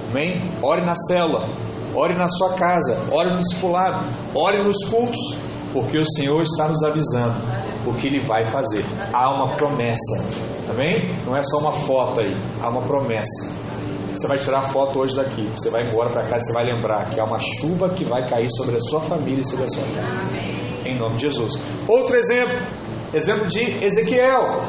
[0.09, 0.41] Amém?
[0.61, 1.47] Ore na cela,
[1.93, 5.35] ore na sua casa, ore no discipulado, ore nos cultos,
[5.73, 7.35] porque o Senhor está nos avisando
[7.85, 8.85] o que Ele vai fazer.
[9.13, 10.23] Há uma promessa.
[10.69, 11.13] Amém?
[11.25, 13.53] Não é só uma foto aí, há uma promessa.
[14.15, 17.09] Você vai tirar a foto hoje daqui, você vai embora para casa, você vai lembrar
[17.09, 19.83] que há uma chuva que vai cair sobre a sua família e sobre a sua
[19.83, 20.64] casa.
[20.85, 21.53] Em nome de Jesus.
[21.87, 22.61] Outro exemplo,
[23.13, 24.61] exemplo de Ezequiel.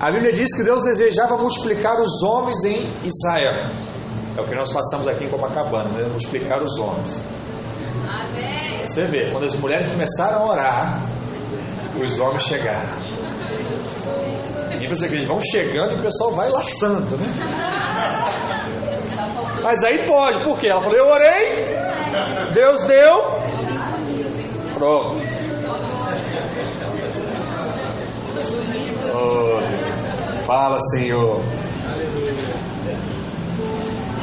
[0.00, 3.70] A Bíblia diz que Deus desejava multiplicar os homens em Israel.
[4.36, 6.08] É o que nós passamos aqui em Copacabana, né?
[6.08, 7.22] multiplicar os homens.
[8.08, 8.86] Amém.
[8.86, 11.02] Você vê, quando as mulheres começaram a orar,
[12.02, 12.88] os homens chegaram.
[14.80, 17.26] E você eles vão chegando e o pessoal vai laçando, né?
[19.62, 20.68] Mas aí pode, por quê?
[20.68, 21.64] Ela falou: Eu orei,
[22.52, 23.41] Deus deu,
[24.82, 25.22] pronto.
[29.14, 29.60] Oh,
[30.44, 31.40] fala, Senhor.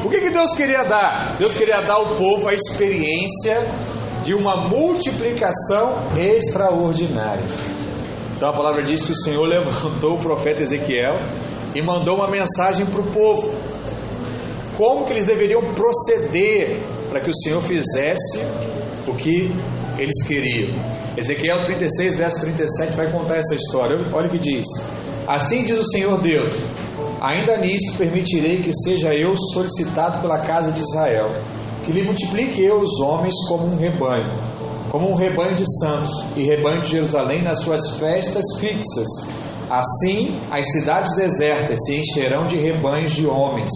[0.03, 1.37] O que, que Deus queria dar?
[1.37, 3.67] Deus queria dar ao povo a experiência
[4.21, 7.45] de uma multiplicação extraordinária.
[8.35, 11.19] Então a palavra diz que o Senhor levantou o profeta Ezequiel
[11.73, 13.53] e mandou uma mensagem para o povo.
[14.75, 18.39] Como que eles deveriam proceder para que o Senhor fizesse
[19.07, 19.53] o que
[19.99, 20.69] eles queriam.
[21.17, 23.97] Ezequiel 36, verso 37 vai contar essa história.
[24.13, 24.65] Olha o que diz:
[25.27, 26.53] Assim diz o Senhor Deus:
[27.21, 31.31] Ainda nisto permitirei que seja eu solicitado pela casa de Israel,
[31.85, 34.31] que lhe multiplique eu os homens como um rebanho,
[34.89, 39.07] como um rebanho de santos e rebanho de Jerusalém nas suas festas fixas.
[39.69, 43.71] Assim as cidades desertas se encherão de rebanhos de homens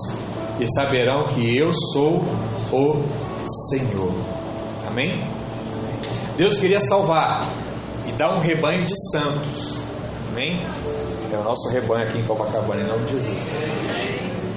[0.59, 2.23] e saberão que eu sou
[2.71, 3.03] o
[3.69, 4.11] Senhor.
[4.87, 5.11] Amém?
[6.37, 7.47] Deus queria salvar
[8.07, 9.83] e dar um rebanho de santos.
[10.31, 10.59] Amém?
[11.31, 13.43] É o nosso rebanho aqui em Copacabana, em nome de Jesus.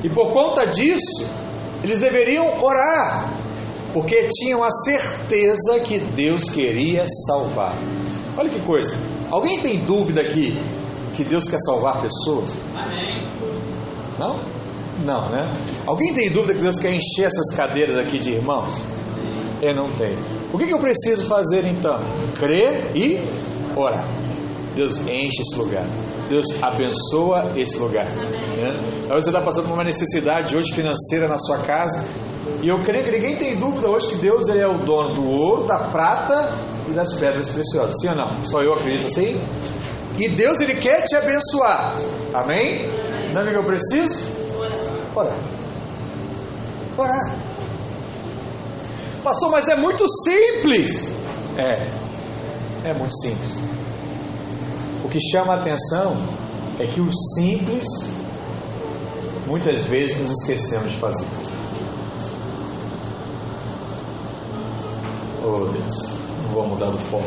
[0.03, 1.27] E por conta disso,
[1.83, 3.33] eles deveriam orar,
[3.93, 7.77] porque tinham a certeza que Deus queria salvar.
[8.37, 8.95] Olha que coisa.
[9.31, 10.59] Alguém tem dúvida aqui
[11.15, 12.55] que Deus quer salvar pessoas?
[12.77, 13.23] Amém.
[14.19, 14.37] Não?
[15.05, 15.51] Não, né?
[15.87, 18.83] Alguém tem dúvida que Deus quer encher essas cadeiras aqui de irmãos?
[19.63, 20.19] Eu não tenho.
[20.53, 22.01] O que, que eu preciso fazer então?
[22.39, 23.21] Crer e
[23.75, 24.07] orar.
[24.75, 25.87] Deus enche esse lugar.
[26.29, 28.05] Deus abençoa esse lugar.
[28.05, 28.77] Né?
[29.07, 32.05] Talvez você está passando por uma necessidade hoje financeira na sua casa.
[32.63, 35.31] E eu creio que ninguém tem dúvida hoje que Deus ele é o dono do
[35.31, 36.53] ouro, da prata
[36.89, 37.97] e das pedras preciosas.
[38.01, 38.45] Sim ou não?
[38.45, 39.41] Só eu acredito assim?
[40.19, 41.95] E Deus ele quer te abençoar.
[42.33, 42.87] Amém?
[43.33, 44.25] Não é que eu preciso?
[45.15, 45.37] Orar.
[46.97, 47.37] Orar.
[49.27, 51.13] Pastor, mas é muito simples.
[51.59, 51.85] É,
[52.85, 53.61] é muito simples.
[55.03, 56.17] O que chama a atenção
[56.79, 57.85] é que o simples,
[59.45, 61.27] muitas vezes nos esquecemos de fazer.
[65.45, 67.25] Oh Deus, não vou mudar do foco.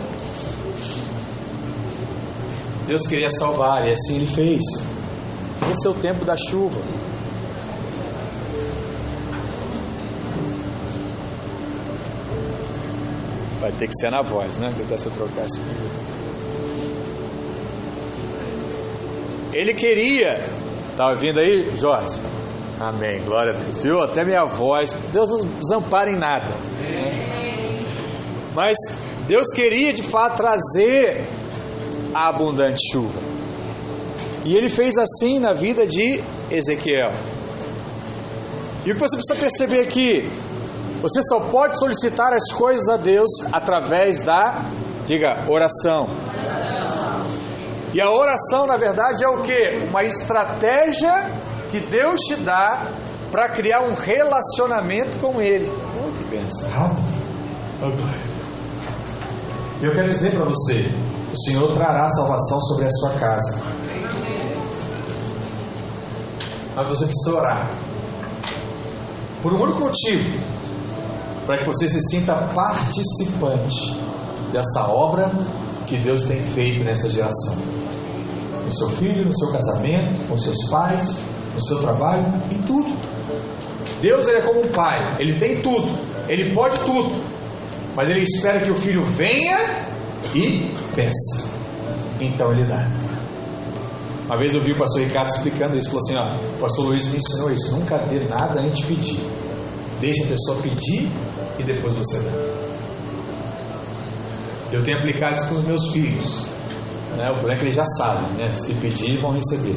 [2.88, 4.64] Deus queria salvar e assim Ele fez.
[5.70, 6.80] Esse é o tempo da chuva.
[13.70, 14.72] Vai ter que ser na voz, né?
[14.76, 15.62] Tentar se trocar isso
[19.54, 20.44] Ele queria.
[20.90, 22.20] Estava vindo aí, Jorge?
[22.80, 23.22] Amém.
[23.24, 23.84] Glória a Deus.
[23.84, 24.02] Viu?
[24.02, 24.92] Até minha voz.
[25.14, 26.52] Deus não desampara em nada.
[28.56, 28.76] Mas
[29.28, 31.28] Deus queria de fato trazer
[32.12, 33.20] a abundante chuva.
[34.46, 37.12] E ele fez assim na vida de Ezequiel.
[38.84, 40.28] E o que você precisa perceber aqui?
[41.02, 44.66] Você só pode solicitar as coisas a Deus através da,
[45.06, 46.10] diga, oração.
[47.94, 49.88] E a oração, na verdade, é o que?
[49.90, 51.32] Uma estratégia
[51.72, 52.92] que Deus te dá
[53.32, 55.72] para criar um relacionamento com Ele.
[55.72, 56.96] Oh, que benção.
[59.82, 60.92] Eu quero dizer para você:
[61.32, 63.62] o Senhor trará salvação sobre a sua casa.
[66.76, 67.70] Mas você precisa orar.
[69.42, 70.59] Por um único motivo
[71.50, 73.92] para que você se sinta participante
[74.54, 75.32] dessa obra
[75.88, 77.56] que Deus tem feito nessa geração.
[78.68, 81.20] No seu filho, no seu casamento, com seus pais,
[81.56, 82.96] no seu trabalho, em tudo.
[84.00, 85.92] Deus ele é como um pai, ele tem tudo,
[86.28, 87.20] ele pode tudo,
[87.96, 89.58] mas ele espera que o filho venha
[90.36, 91.50] e peça.
[92.22, 92.88] Então ele dá.
[94.26, 97.08] Uma vez eu vi o pastor Ricardo explicando isso, falou assim: ó, o pastor Luiz
[97.08, 99.49] me ensinou isso, nunca dê nada antes de pedir.
[100.00, 101.10] Deixa a pessoa pedir
[101.58, 102.32] e depois você dá.
[104.72, 106.46] Eu tenho aplicado isso com os meus filhos.
[107.18, 107.26] Né?
[107.30, 108.54] O problema é que eles já sabem, né?
[108.54, 109.76] Se pedir, vão receber.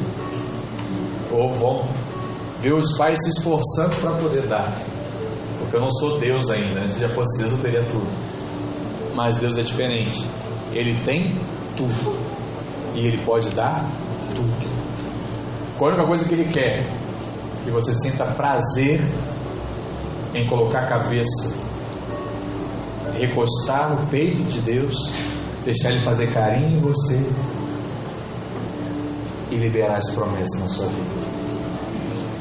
[1.31, 1.87] ou vão
[2.61, 4.73] ver os pais se esforçando para poder dar.
[5.57, 6.87] Porque eu não sou Deus ainda, né?
[6.87, 8.07] se já fosse Deus eu teria tudo.
[9.15, 10.25] Mas Deus é diferente.
[10.71, 11.35] Ele tem
[11.75, 12.17] tudo.
[12.95, 13.83] E Ele pode dar
[14.35, 14.73] tudo.
[15.79, 16.85] A única coisa que Ele quer
[17.63, 19.01] que você sinta prazer
[20.35, 21.55] em colocar a cabeça,
[23.19, 24.95] recostar no peito de Deus,
[25.63, 27.21] deixar Ele fazer carinho em você
[29.51, 31.27] e liberar as promessas na sua vida.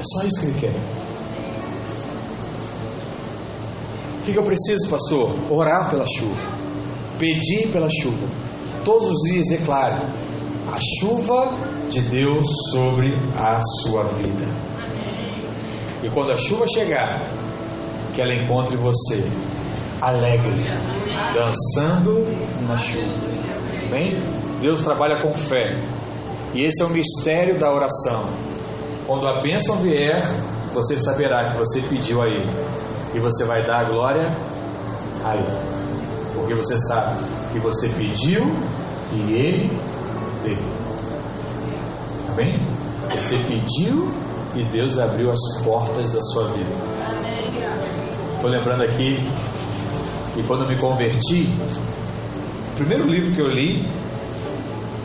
[0.01, 1.03] É só isso que Ele quer.
[4.21, 5.35] O que, eu preciso, pastor?
[5.51, 6.41] Orar pela chuva,
[7.19, 8.29] pedir pela chuva.
[8.85, 10.01] Todos os dias declare
[10.71, 11.53] a chuva
[11.91, 14.47] de Deus sobre a sua vida.
[16.05, 17.21] E quando a chuva chegar,
[18.15, 19.25] que ela encontre você
[20.01, 20.65] alegre,
[21.35, 22.27] dançando
[22.67, 23.33] na chuva.
[23.91, 24.21] Bem?
[24.61, 25.79] Deus trabalha com fé.
[26.55, 28.29] E esse é o mistério da oração.
[29.07, 30.23] Quando a bênção vier,
[30.73, 32.49] você saberá que você pediu a Ele.
[33.15, 34.37] E você vai dar a glória
[35.25, 35.73] a Ele.
[36.35, 37.23] Porque você sabe
[37.53, 38.41] que você pediu
[39.13, 39.79] e Ele
[40.45, 40.59] deu.
[42.33, 42.59] Amém?
[43.11, 44.11] Você pediu
[44.55, 46.71] e Deus abriu as portas da sua vida.
[48.43, 49.19] Estou lembrando aqui
[50.35, 51.49] que quando me converti,
[52.73, 53.87] o primeiro livro que eu li,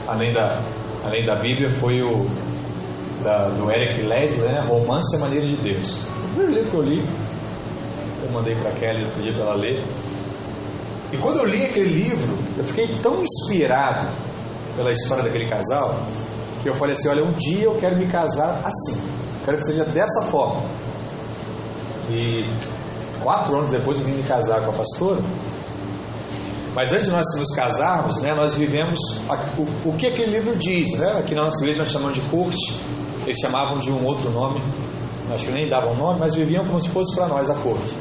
[0.07, 0.59] além da,
[1.05, 2.25] além da Bíblia, foi o
[3.23, 4.63] da, do Eric Leslie, né?
[4.65, 6.07] Romance e Maneira de Deus.
[6.07, 7.05] O primeiro livro que eu li,
[8.23, 9.83] eu mandei para Kelly outro dia para ela ler.
[11.13, 14.07] E quando eu li aquele livro, eu fiquei tão inspirado
[14.75, 16.07] pela história daquele casal,
[16.63, 18.99] que eu falei assim: olha, um dia eu quero me casar assim.
[19.45, 20.63] Quero que seja dessa forma.
[22.09, 22.43] E
[23.27, 25.19] quatro anos depois eu vim me casar com a pastora.
[26.73, 28.97] Mas antes de nós nos casarmos, né, nós vivemos
[29.57, 30.93] o, o que aquele livro diz.
[30.97, 31.19] Né?
[31.19, 32.79] Aqui na nossa igreja nós chamamos de corte,
[33.25, 34.61] eles chamavam de um outro nome,
[35.29, 37.93] acho que nem davam nome, mas viviam como se fosse para nós a corte.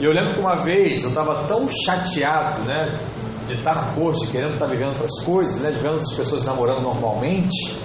[0.00, 2.98] E eu lembro que uma vez eu estava tão chateado né,
[3.46, 6.82] de estar na corte, querendo estar vivendo outras coisas, né, de vendo outras pessoas namorando
[6.82, 7.78] normalmente.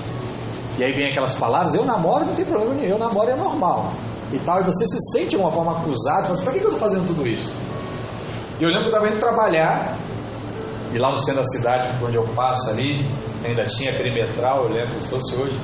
[0.79, 3.93] E aí vem aquelas palavras, eu namoro, não tem problema nenhum, eu namoro é normal
[4.33, 6.79] e tal, e você se sente de uma forma acusado, assim, para que eu estou
[6.79, 7.53] fazendo tudo isso?
[8.59, 9.97] E eu lembro que eu estava indo trabalhar,
[10.91, 13.05] e lá no centro da cidade, onde eu passo ali,
[13.45, 15.57] ainda tinha perimetral, eu lembro se fosse hoje,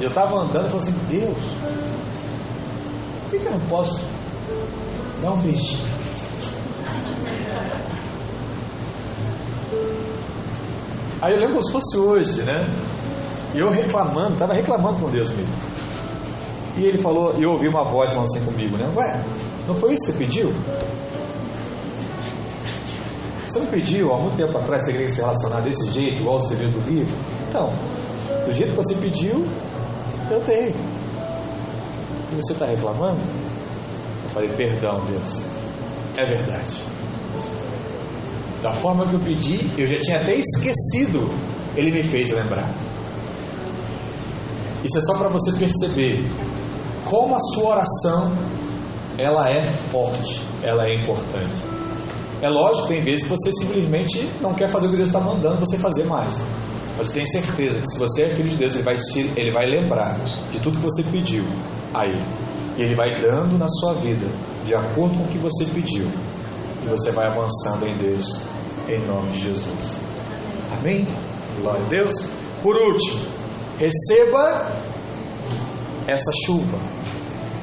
[0.00, 1.38] e eu estava andando e falei assim, Deus,
[3.22, 4.00] por que, que eu não posso
[5.22, 5.96] dar um beijinho?
[11.22, 12.66] Aí eu lembro se fosse hoje, né?
[13.54, 15.54] E eu reclamando, estava reclamando com Deus mesmo.
[16.76, 18.90] E ele falou, eu ouvi uma voz falando assim comigo, né?
[18.94, 19.24] Ué,
[19.66, 20.52] não foi isso que você pediu?
[23.48, 26.54] Você não pediu há muito tempo atrás você queria se relacionar desse jeito, igual você
[26.54, 27.16] viu do livro?
[27.48, 27.72] Então,
[28.44, 29.46] do jeito que você pediu,
[30.30, 30.74] eu dei.
[32.32, 33.20] E você está reclamando?
[34.24, 35.44] Eu falei, perdão, Deus.
[36.16, 36.84] É verdade.
[38.62, 41.30] Da forma que eu pedi, eu já tinha até esquecido,
[41.76, 42.68] ele me fez lembrar.
[44.84, 46.24] Isso é só para você perceber
[47.06, 48.36] como a sua oração
[49.18, 51.64] ela é forte, ela é importante.
[52.42, 55.58] É lógico, tem vezes que você simplesmente não quer fazer o que Deus está mandando
[55.58, 56.38] você fazer mais.
[56.98, 58.94] Mas tenho certeza que se você é filho de Deus, ele vai,
[59.36, 60.14] ele vai lembrar
[60.50, 61.44] de tudo que você pediu
[61.94, 62.24] a Ele.
[62.76, 64.26] E Ele vai dando na sua vida,
[64.66, 66.06] de acordo com o que você pediu.
[66.82, 68.42] E você vai avançando em Deus,
[68.88, 69.98] em nome de Jesus.
[70.78, 71.06] Amém?
[71.60, 72.14] Glória a Deus.
[72.62, 73.20] Por último,
[73.78, 74.72] receba
[76.06, 76.78] essa chuva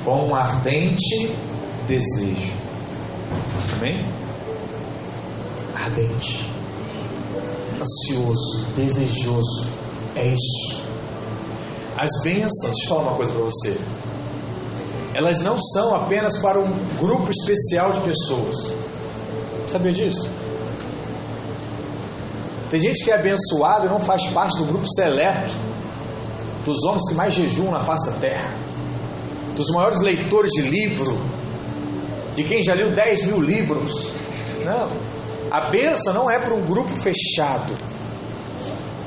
[0.04, 1.36] com um ardente
[1.88, 2.52] desejo.
[3.78, 4.06] Amém?
[5.76, 6.50] Ardente,
[7.82, 9.68] ansioso, desejoso.
[10.16, 10.84] É isso.
[11.98, 13.78] As bênçãos, deixa eu falar uma coisa para você.
[15.14, 18.74] Elas não são apenas para um grupo especial de pessoas.
[19.68, 20.30] Sabia disso?
[22.70, 25.54] Tem gente que é abençoado e não faz parte do grupo seleto
[26.66, 28.50] dos homens que mais jejuam na face da terra,
[29.56, 31.18] dos maiores leitores de livro,
[32.36, 34.10] de quem já leu 10 mil livros.
[34.64, 34.90] Não.
[35.52, 37.74] A benção não é para um grupo fechado.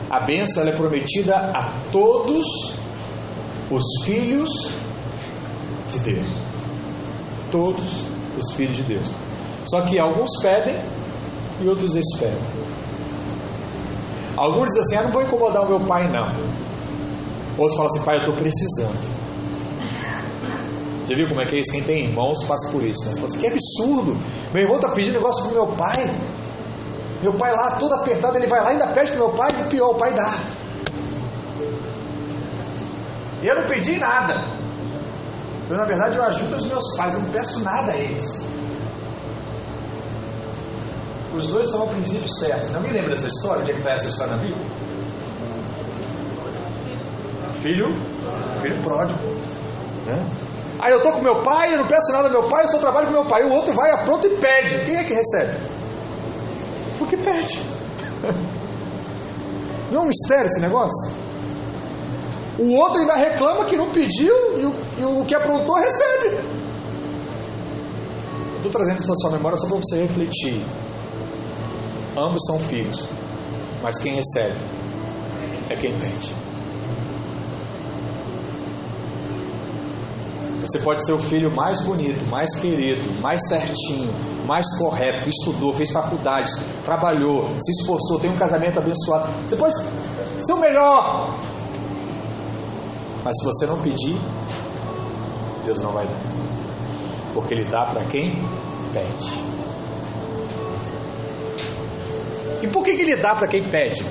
[0.08, 2.74] A benção é prometida a todos
[3.70, 4.48] os filhos
[5.90, 6.26] de Deus.
[7.50, 8.06] Todos
[8.36, 9.10] os filhos de Deus.
[9.64, 10.76] Só que alguns pedem
[11.60, 12.38] e outros esperam.
[14.36, 16.30] Alguns dizem assim: ah, não vou incomodar o meu pai, não.
[17.58, 19.26] Outros falam assim, pai, eu estou precisando.
[21.08, 21.70] Já viu como é que é isso?
[21.72, 23.06] Quem tem irmãos passa por isso.
[23.06, 23.12] Né?
[23.12, 24.18] Você fala assim, que absurdo!
[24.52, 26.10] Meu irmão está pedindo negócio para meu pai.
[27.22, 29.68] Meu pai lá, todo apertado, ele vai lá e ainda pede para meu pai, e
[29.70, 30.34] pior, o pai dá.
[33.42, 34.44] E eu não pedi nada.
[35.70, 38.46] Eu, na verdade, eu ajudo os meus pais, eu não peço nada a eles.
[41.34, 42.72] Os dois são o princípio certo.
[42.72, 43.62] Não me lembra dessa história?
[43.62, 44.64] Onde é que está essa história na Bíblia?
[47.66, 47.88] Filho,
[48.62, 49.18] filho pródigo.
[50.06, 50.24] Né?
[50.78, 52.78] Aí eu estou com meu pai, eu não peço nada ao meu pai, eu só
[52.78, 53.42] trabalho com meu pai.
[53.42, 54.84] O outro vai, apronta e pede.
[54.84, 55.58] Quem é que recebe?
[57.00, 57.60] O que pede.
[59.90, 61.12] Não é um mistério esse negócio?
[62.58, 66.38] O outro ainda reclama que não pediu e o, e o que aprontou recebe.
[68.56, 70.64] Estou trazendo isso à sua memória só para você refletir.
[72.16, 73.08] Ambos são filhos,
[73.80, 74.56] mas quem recebe
[75.70, 76.45] é quem pede.
[80.66, 84.12] Você pode ser o filho mais bonito, mais querido, mais certinho,
[84.46, 86.48] mais correto, que estudou, fez faculdade,
[86.84, 89.28] trabalhou, se esforçou, tem um casamento abençoado.
[89.46, 91.38] Você pode ser o melhor.
[93.22, 94.20] Mas se você não pedir,
[95.64, 96.20] Deus não vai dar.
[97.32, 98.32] Porque Ele dá para quem
[98.92, 99.44] pede.
[102.62, 104.04] E por que, que Ele dá para quem pede?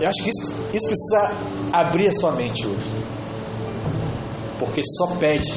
[0.00, 1.36] Eu acho que isso, isso precisa
[1.72, 3.17] abrir a sua mente hoje
[4.68, 5.54] porque só pede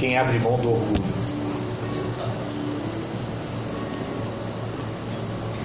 [0.00, 1.18] quem abre mão do orgulho.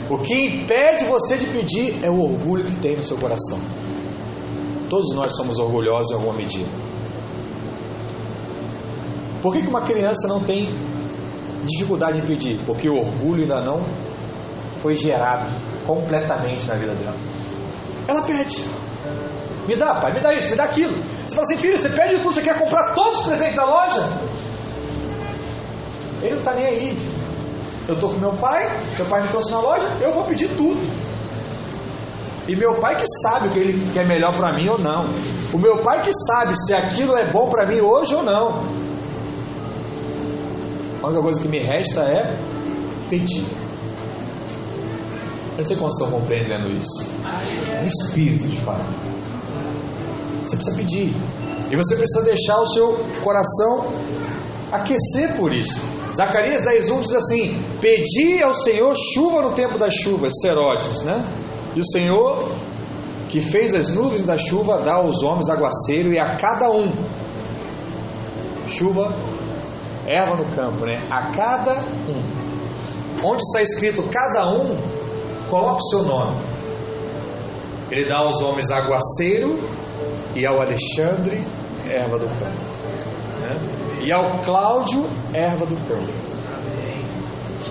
[0.10, 3.58] O que impede você de pedir é o orgulho que tem no seu coração.
[4.90, 6.70] Todos nós somos orgulhosos em alguma medida.
[9.42, 10.70] Por que, uma criança não tem
[11.66, 12.60] dificuldade em pedir?
[12.66, 13.82] Porque o orgulho ainda não
[14.82, 15.50] foi gerado
[15.88, 17.16] completamente na vida dela.
[18.08, 18.64] Ela pede.
[19.68, 20.96] Me dá, pai, me dá isso, me dá aquilo.
[21.26, 24.10] Você fala assim, filho, você pede tudo, você quer comprar todos os presentes da loja?
[26.22, 26.98] Ele não está nem aí.
[27.88, 30.80] Eu estou com meu pai, meu pai me trouxe na loja, eu vou pedir tudo.
[32.48, 35.06] E meu pai que sabe o que ele quer melhor para mim ou não.
[35.54, 38.64] O meu pai que sabe se aquilo é bom para mim hoje ou não.
[41.02, 42.38] A única coisa que me resta é
[43.10, 43.46] pedir.
[45.58, 47.10] Eu sei como estão compreendendo isso.
[47.82, 49.03] Um espírito de fato.
[50.46, 51.16] Você precisa pedir.
[51.72, 53.88] E você precisa deixar o seu coração
[54.72, 55.82] aquecer por isso.
[56.16, 61.26] Zacarias 10.1 diz assim: Pedi ao Senhor chuva no tempo das chuvas, serotes, né?
[61.76, 62.48] E o Senhor,
[63.30, 66.92] que fez as nuvens da chuva, dá aos homens aguaceiro e a cada um
[68.68, 69.14] chuva,
[70.06, 71.02] erva no campo, né?
[71.10, 72.44] A cada um.
[73.26, 74.78] Onde está escrito cada um,
[75.50, 76.36] coloque o seu nome.
[77.90, 79.58] Ele dá aos homens aguaceiro
[80.36, 81.44] e ao Alexandre,
[81.90, 82.74] erva do campo.
[83.42, 83.60] Né?
[84.04, 86.12] E ao Cláudio, erva do campo.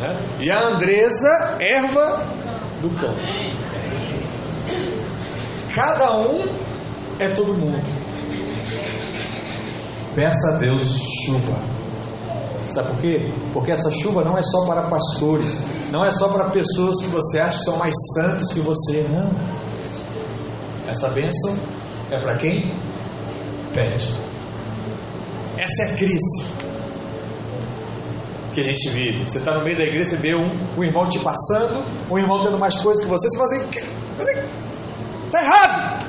[0.00, 0.16] Né?
[0.40, 2.24] E a Andresa, erva
[2.80, 3.20] do campo.
[5.74, 6.44] Cada um
[7.18, 7.82] é todo mundo.
[10.14, 10.82] Peça a Deus
[11.24, 11.58] chuva.
[12.70, 13.30] Sabe por quê?
[13.52, 15.60] Porque essa chuva não é só para pastores,
[15.90, 19.30] não é só para pessoas que você acha que são mais santos que você, não.
[20.88, 21.56] Essa bênção
[22.14, 22.72] é para quem
[23.74, 24.14] pede.
[25.56, 26.44] Essa é a crise
[28.52, 29.26] que a gente vive.
[29.26, 30.48] Você está no meio da igreja, você vê um,
[30.78, 33.70] um irmão te passando, um irmão tendo mais coisas que você, você fala assim:
[35.26, 36.06] está errado.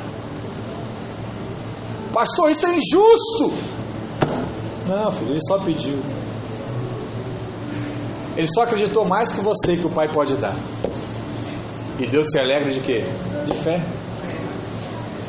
[2.13, 3.53] Pastor, isso é injusto.
[4.87, 5.99] Não, filho, ele só pediu.
[8.35, 10.55] Ele só acreditou mais que você que o Pai pode dar.
[11.99, 13.03] E Deus se alegra de quê?
[13.45, 13.83] De fé.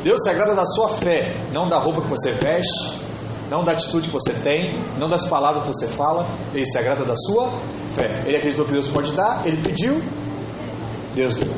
[0.04, 2.94] Deus se agrada da sua fé, não da roupa que você veste,
[3.50, 6.28] não da atitude que você tem, não das palavras que você fala.
[6.52, 7.50] Ele se agrada da sua
[7.94, 8.22] fé.
[8.26, 10.02] Ele acreditou que Deus pode dar, ele pediu,
[11.14, 11.50] Deus deu.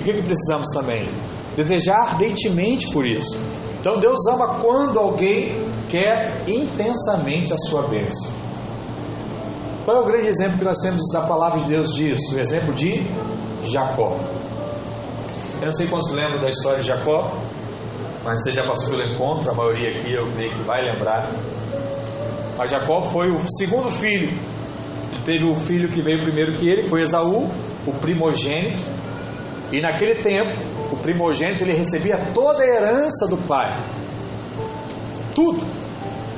[0.00, 1.08] O que, que precisamos também?
[1.54, 3.38] Desejar ardentemente por isso.
[3.80, 8.32] Então Deus ama quando alguém quer intensamente a sua bênção.
[9.84, 12.34] Qual é o grande exemplo que nós temos da palavra de Deus disso?
[12.34, 13.06] O exemplo de
[13.62, 14.16] Jacó.
[15.60, 17.36] Eu não sei quantos lembram da história de Jacó,
[18.24, 21.30] mas você já passou pelo encontro, a maioria aqui eu creio que vai lembrar.
[22.56, 24.30] Mas Jacó foi o segundo filho.
[25.22, 27.50] Teve o filho que veio primeiro que ele, foi Esaú,
[27.86, 28.82] o primogênito.
[29.70, 30.56] E naquele tempo,
[30.90, 33.76] o primogênito ele recebia toda a herança do pai.
[35.34, 35.62] Tudo.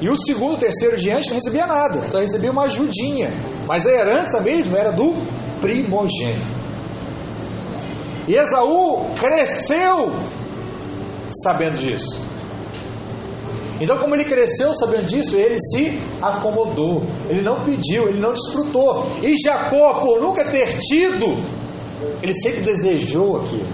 [0.00, 3.30] E o segundo, terceiro diante não recebia nada, só recebia uma ajudinha.
[3.68, 5.14] Mas a herança mesmo era do
[5.60, 6.51] primogênito.
[8.28, 10.12] E Esaú cresceu
[11.42, 12.20] sabendo disso.
[13.80, 19.06] Então, como ele cresceu sabendo disso, ele se acomodou, ele não pediu, ele não desfrutou.
[19.20, 21.36] E Jacó, por nunca ter tido,
[22.22, 23.66] ele sempre desejou aquilo.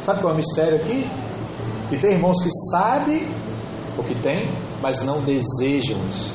[0.00, 1.06] Sabe qual é o mistério aqui?
[1.88, 3.28] Que tem irmãos que sabem
[3.96, 4.48] o que tem,
[4.82, 6.32] mas não desejam isso.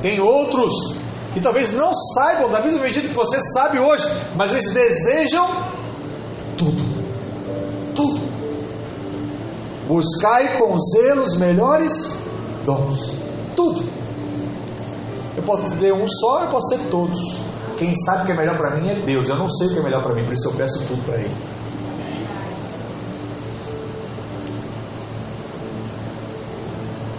[0.00, 0.72] Tem outros
[1.38, 5.46] que talvez não saibam da mesma medida que você sabe hoje, mas eles desejam
[6.56, 6.82] tudo.
[7.94, 8.20] Tudo.
[9.86, 12.18] Buscai com zelo os melhores
[12.66, 13.14] dons.
[13.54, 13.84] Tudo.
[15.36, 17.40] Eu posso ter um só, eu posso ter todos.
[17.78, 19.28] Quem sabe o que é melhor para mim é Deus.
[19.28, 21.18] Eu não sei o que é melhor para mim, por isso eu peço tudo para
[21.18, 21.30] Ele.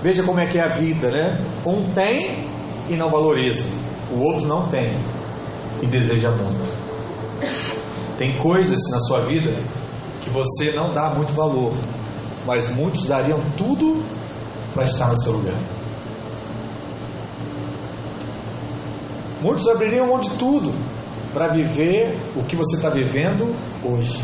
[0.02, 1.42] Veja como é que é a vida, né?
[1.66, 2.48] Um tem
[2.90, 3.66] e não valoriza,
[4.12, 4.98] o outro não tem
[5.82, 6.70] e deseja muito.
[8.18, 9.56] Tem coisas na sua vida
[10.22, 11.74] que você não dá muito valor,
[12.46, 14.04] mas muitos dariam tudo
[14.74, 15.58] para estar no seu lugar.
[19.42, 20.74] Muitos abririam mão de tudo
[21.34, 24.22] para viver o que você está vivendo hoje.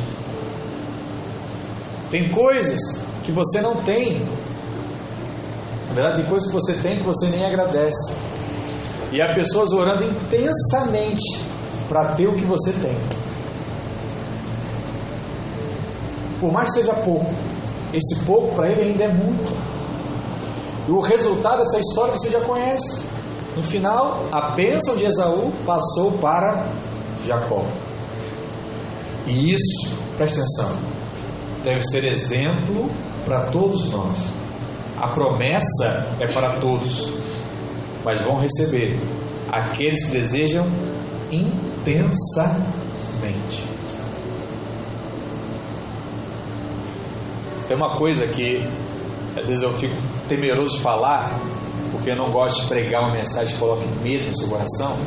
[2.10, 2.80] Tem coisas
[3.24, 4.20] que você não tem.
[5.88, 8.14] Na verdade, tem coisas que você tem que você nem agradece.
[9.16, 11.40] E há pessoas orando intensamente
[11.88, 12.98] para ter o que você tem.
[16.42, 17.34] Por mais que seja pouco,
[17.94, 19.56] esse pouco para ele ainda é muito.
[20.90, 23.06] E o resultado dessa história você já conhece.
[23.56, 26.68] No final, a bênção de Esaú passou para
[27.26, 27.64] Jacó.
[29.26, 30.78] E isso, presta atenção,
[31.64, 32.92] deve ser exemplo
[33.24, 34.18] para todos nós.
[34.98, 37.14] A promessa é para todos,
[38.06, 38.98] mas vão receber
[39.52, 40.68] aqueles que desejam
[41.32, 42.56] intensamente.
[47.68, 48.64] Tem uma coisa que
[49.36, 49.96] às vezes eu fico
[50.30, 51.40] temeroso de falar,
[51.92, 54.98] porque eu não gosto de pregar uma mensagem que coloque medo no seu coração.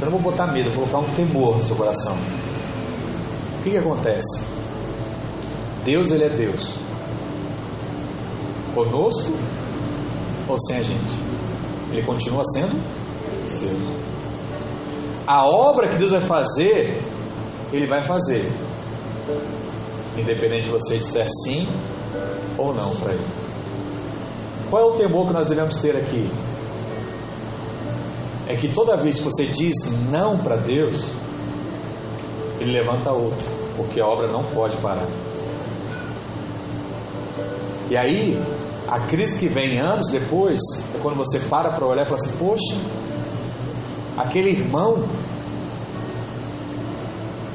[0.00, 2.16] Eu não vou botar medo, vou colocar um temor no seu coração.
[3.58, 4.42] O que, que acontece?
[5.84, 6.74] Deus, Ele é Deus.
[8.74, 9.30] Conosco
[10.48, 11.23] ou sem a gente?
[11.94, 12.76] Ele continua sendo
[13.60, 13.94] Deus.
[15.24, 17.00] A obra que Deus vai fazer,
[17.72, 18.50] Ele vai fazer.
[20.18, 21.68] Independente de você disser sim
[22.58, 23.24] ou não para Ele.
[24.68, 26.28] Qual é o temor que nós devemos ter aqui?
[28.48, 29.74] É que toda vez que você diz
[30.10, 31.10] não para Deus,
[32.58, 35.06] Ele levanta outro, porque a obra não pode parar.
[37.88, 38.42] E aí,
[38.94, 40.60] a crise que vem anos depois
[40.94, 42.76] é quando você para para olhar e fala assim: Poxa,
[44.16, 45.04] aquele irmão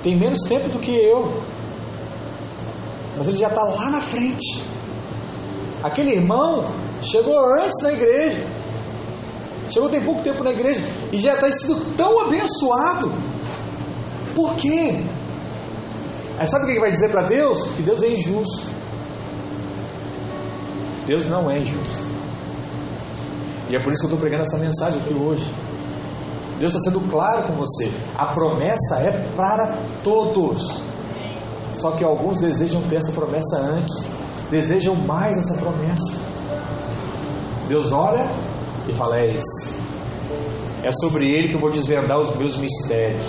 [0.04, 1.42] tem menos tempo do que eu,
[3.16, 4.62] mas ele já está lá na frente.
[5.82, 6.66] Aquele irmão
[7.02, 8.46] chegou antes na igreja,
[9.70, 13.14] chegou tem pouco tempo na igreja e já está sido tão abençoado.
[14.36, 15.06] Por quê?
[16.38, 17.66] Aí sabe o que vai dizer para Deus?
[17.78, 18.79] Que Deus é injusto.
[21.10, 22.06] Deus não é injusto.
[23.68, 25.44] E é por isso que eu estou pregando essa mensagem aqui hoje.
[26.60, 27.92] Deus está sendo claro com você.
[28.16, 30.80] A promessa é para todos.
[31.74, 34.04] Só que alguns desejam ter essa promessa antes,
[34.52, 36.16] desejam mais essa promessa.
[37.68, 38.30] Deus olha
[38.88, 39.74] e fala: É esse.
[40.84, 43.26] É sobre ele que eu vou desvendar os meus mistérios.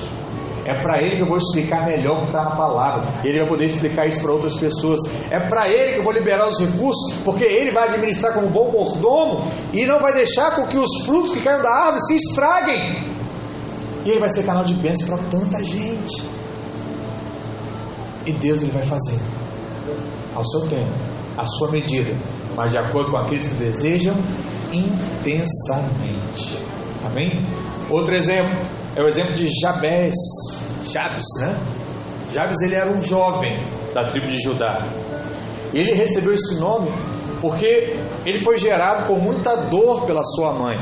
[0.71, 3.09] É para ele que eu vou explicar melhor o que está na palavra.
[3.25, 5.01] Ele vai poder explicar isso para outras pessoas.
[5.29, 8.71] É para ele que eu vou liberar os recursos, porque ele vai administrar como bom
[8.71, 13.03] mordomo e não vai deixar com que os frutos que caem da árvore se estraguem.
[14.05, 16.23] E ele vai ser canal de bênção para tanta gente.
[18.25, 19.19] E Deus ele vai fazer
[20.37, 20.93] ao seu tempo,
[21.37, 22.15] à sua medida,
[22.57, 24.15] mas de acordo com aqueles que desejam
[24.73, 26.57] intensamente.
[27.05, 27.29] Amém?
[27.91, 28.57] Outro exemplo
[28.95, 30.15] é o exemplo de Jabés,
[30.83, 31.59] Jabes, né?
[32.33, 33.59] Jabes ele era um jovem
[33.93, 34.87] da tribo de Judá.
[35.73, 36.91] Ele recebeu esse nome
[37.41, 40.79] porque ele foi gerado com muita dor pela sua mãe.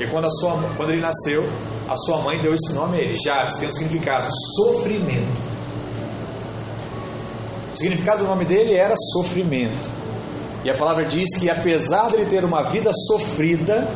[0.00, 1.44] E quando, a sua, quando ele nasceu,
[1.88, 3.16] a sua mãe deu esse nome a ele.
[3.18, 5.40] Jabes tem o significado sofrimento.
[7.72, 9.90] O significado do nome dele era sofrimento.
[10.64, 13.88] E a palavra diz que apesar de ele ter uma vida sofrida,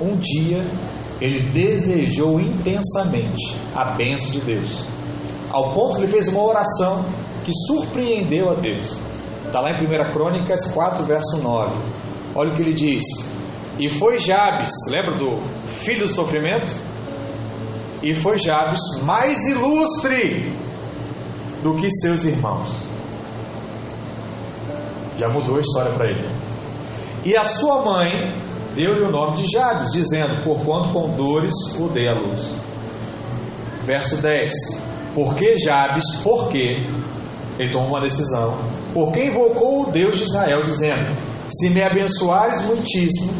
[0.00, 0.64] um dia
[1.20, 4.86] ele desejou intensamente a bênção de Deus,
[5.50, 7.04] ao ponto que ele fez uma oração
[7.44, 9.00] que surpreendeu a Deus.
[9.46, 11.76] Está lá em 1 Crônicas 4, verso 9.
[12.34, 13.04] Olha o que ele diz:
[13.78, 16.76] E foi Jabes, lembra do filho do sofrimento?
[18.02, 20.52] E foi Jabes mais ilustre
[21.62, 22.68] do que seus irmãos.
[25.16, 26.28] Já mudou a história para ele.
[27.24, 28.32] E a sua mãe
[28.76, 32.54] deu-lhe o nome de Jabes, dizendo: Porquanto com dores o luz.
[33.84, 34.52] Verso 10:
[35.14, 36.84] Porque Jabes, porque
[37.58, 38.54] Ele tomou uma decisão.
[38.92, 41.16] Porque invocou o Deus de Israel, dizendo:
[41.48, 43.32] Se me abençoares muitíssimo,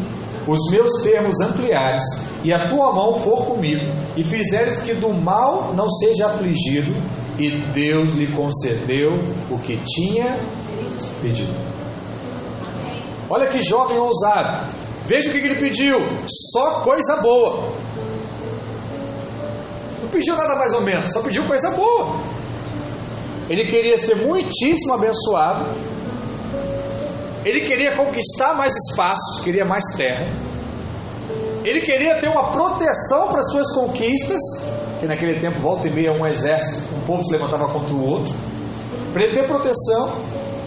[0.47, 2.03] os meus termos ampliares,
[2.43, 3.85] e a tua mão for comigo,
[4.15, 6.93] e fizeres que do mal não seja afligido,
[7.37, 9.19] e Deus lhe concedeu
[9.51, 10.37] o que tinha
[11.21, 11.53] pedido.
[13.29, 14.86] Olha que jovem ousado.
[15.05, 15.95] Veja o que ele pediu:
[16.51, 17.71] só coisa boa.
[20.01, 22.17] Não pediu nada mais ou menos, só pediu coisa boa.
[23.49, 25.65] Ele queria ser muitíssimo abençoado.
[27.45, 30.27] Ele queria conquistar mais espaço, queria mais terra.
[31.63, 34.41] Ele queria ter uma proteção para suas conquistas,
[34.99, 38.33] que naquele tempo volta e meia um exército, um povo se levantava contra o outro.
[39.13, 40.13] Para ele ter proteção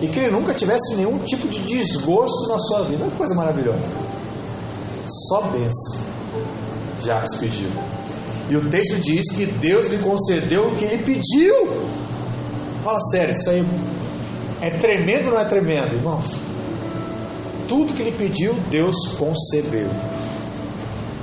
[0.00, 3.02] e que ele nunca tivesse nenhum tipo de desgosto na sua vida.
[3.02, 3.90] Olha que coisa maravilhosa.
[5.28, 6.00] Só benção.
[7.00, 7.70] Jacques pediu.
[8.48, 11.54] E o texto diz que Deus lhe concedeu o que ele pediu.
[12.82, 13.64] Fala sério, isso aí
[14.60, 16.38] é tremendo ou não é tremendo, irmãos?
[17.68, 19.88] Tudo que ele pediu, Deus concebeu.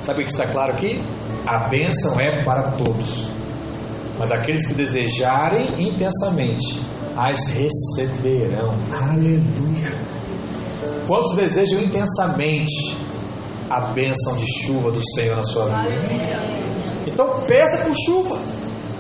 [0.02, 1.02] Sabe o que está claro aqui?
[1.46, 3.26] A bênção é para todos.
[4.18, 6.82] Mas aqueles que desejarem intensamente,
[7.16, 8.74] as receberão.
[8.92, 9.92] Aleluia.
[11.06, 12.96] Quantos desejam intensamente
[13.70, 16.06] a bênção de chuva do Senhor na sua vida?
[17.06, 18.40] Então peça por chuva.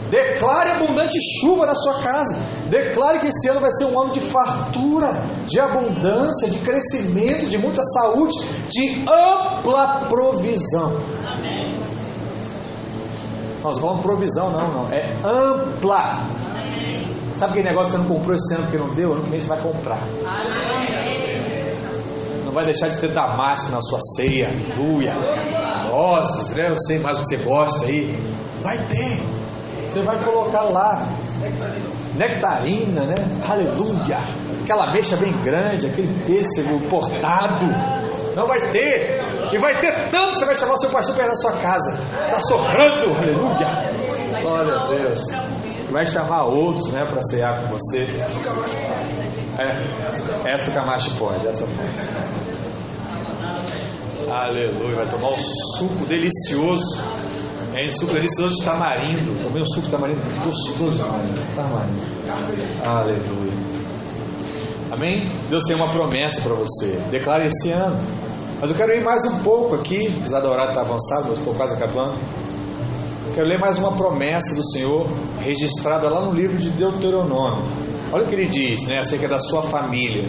[0.09, 2.38] Declare abundante chuva na sua casa.
[2.70, 7.57] Declare que esse ano vai ser um ano de fartura, de abundância, de crescimento, de
[7.57, 8.38] muita saúde,
[8.70, 11.01] de ampla provisão.
[13.61, 14.93] Nós vamos provisão, não, não.
[14.93, 16.26] É ampla.
[17.36, 19.13] Sabe aquele negócio que você não comprou esse ano porque não deu?
[19.13, 19.99] Ano que vem você vai comprar.
[20.24, 21.47] Não
[22.58, 24.49] vai deixar de ter damasco na sua ceia.
[24.49, 25.14] Aleluia.
[25.89, 26.72] Nossa, né?
[26.72, 28.20] eu sei mais o que você gosta aí.
[28.64, 29.20] Vai ter.
[29.88, 31.08] Você vai colocar lá.
[32.16, 33.16] Nectarina, né?
[33.47, 34.18] Aleluia.
[34.64, 37.68] Aquela mexa bem grande, aquele pêssego importado.
[38.36, 39.22] Não vai ter.
[39.51, 41.51] E vai ter tanto que você vai chamar o seu pastor para ir na sua
[41.58, 41.99] casa.
[42.26, 43.16] Está sobrando.
[43.18, 44.41] Aleluia.
[44.41, 45.22] Glória a Deus.
[45.91, 48.08] Vai chamar outros, né, para cear com você.
[49.60, 52.47] É, essa o Camacho pode, essa pode.
[54.30, 54.95] Aleluia.
[54.95, 57.01] Vai tomar um suco delicioso.
[57.73, 59.41] É um suco delicioso de tamarindo.
[59.41, 60.97] Tomei um suco de tamarindo gostoso.
[61.55, 62.01] Tamarindo.
[62.86, 63.53] Aleluia.
[64.91, 65.32] Amém?
[65.49, 67.01] Deus tem uma promessa para você.
[67.09, 67.97] Declare esse ano.
[68.59, 71.53] Mas eu quero ir mais um pouco aqui, apesar da hora estar avançada, eu estou
[71.53, 72.15] quase acabando.
[73.36, 75.07] Quero ler mais uma promessa do Senhor
[75.39, 77.63] registrada lá no livro de Deuteronômio.
[78.11, 80.23] Olha o que ele diz, né, acerca da sua família.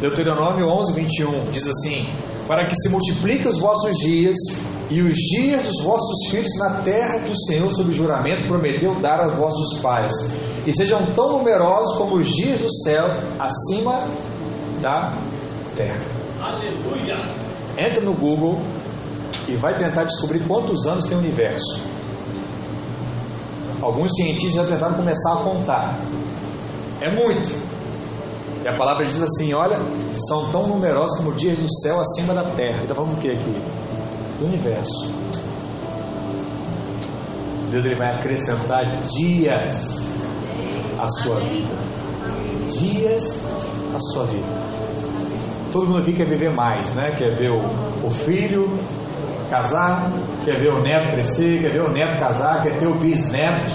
[0.00, 2.06] Deuteronômio 11, 21 diz assim:
[2.50, 4.36] Para que se multipliquem os vossos dias
[4.90, 9.20] e os dias dos vossos filhos na terra que o Senhor, sob juramento, prometeu dar
[9.20, 10.12] aos vossos pais,
[10.66, 13.06] e sejam tão numerosos como os dias do céu
[13.38, 14.04] acima
[14.80, 15.16] da
[15.76, 16.04] terra.
[16.40, 17.24] Aleluia!
[17.78, 18.58] Entra no Google
[19.46, 21.80] e vai tentar descobrir quantos anos tem o universo.
[23.80, 26.00] Alguns cientistas já tentaram começar a contar.
[27.00, 27.69] É muito.
[28.62, 29.78] E a palavra diz assim: olha,
[30.28, 32.76] são tão numerosos como dias do céu acima da terra.
[32.76, 33.54] Ele está falando do que aqui?
[34.38, 35.12] Do universo.
[37.70, 40.04] Deus ele vai acrescentar dias
[40.98, 41.74] à sua vida.
[42.68, 43.40] Dias
[43.94, 44.70] à sua vida.
[45.72, 47.12] Todo mundo aqui quer viver mais, né?
[47.12, 48.76] Quer ver o, o filho
[49.50, 50.12] casar,
[50.44, 53.72] quer ver o neto crescer, quer ver o neto casar, quer ter o bisneto.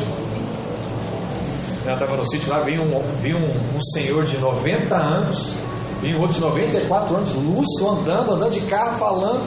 [1.86, 5.56] Eu estava no sítio lá, vinha, um, vinha um, um, senhor de 90 anos,
[6.02, 9.44] vinha outro de 94 anos, lúcido, andando, andando de carro, falando.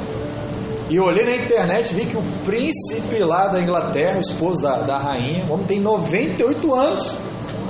[0.88, 4.82] E eu olhei na internet vi que o príncipe lá da Inglaterra, o esposo da,
[4.82, 7.16] da rainha, o homem tem 98 anos,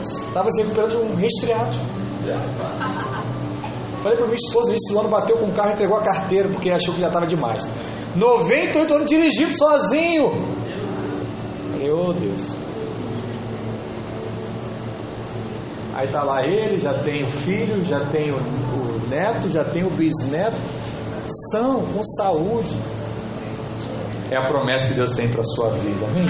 [0.02, 1.74] estava se recuperando de um resfriado.
[4.02, 6.48] Falei para minha esposa, início do ano bateu com o carro e entregou a carteira
[6.48, 7.68] porque achou que já estava demais.
[8.14, 10.30] 98 anos dirigindo sozinho.
[11.72, 12.67] Falei, oh Deus.
[15.98, 19.84] Aí tá lá ele, já tem o filho, já tem o, o neto, já tem
[19.84, 20.56] o bisneto.
[21.50, 22.76] São, com saúde.
[24.30, 26.06] É a promessa que Deus tem para a sua vida.
[26.06, 26.24] Amém?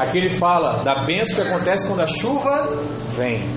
[0.00, 2.70] Aqui ele fala da bênção que acontece quando a chuva
[3.14, 3.48] vem.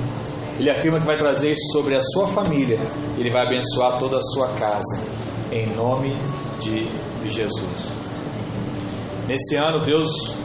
[0.59, 2.79] Ele afirma que vai trazer isso sobre a sua família.
[3.17, 5.01] Ele vai abençoar toda a sua casa.
[5.51, 6.15] Em nome
[6.61, 6.87] de
[7.27, 7.95] Jesus.
[9.27, 10.35] Nesse ano, Deus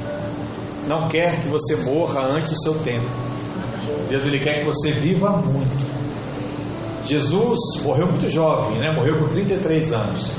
[0.88, 3.29] não quer que você morra antes do seu tempo.
[4.10, 5.90] Deus ele quer que você viva muito.
[7.06, 8.90] Jesus morreu muito jovem, né?
[8.90, 10.32] Morreu com 33 anos.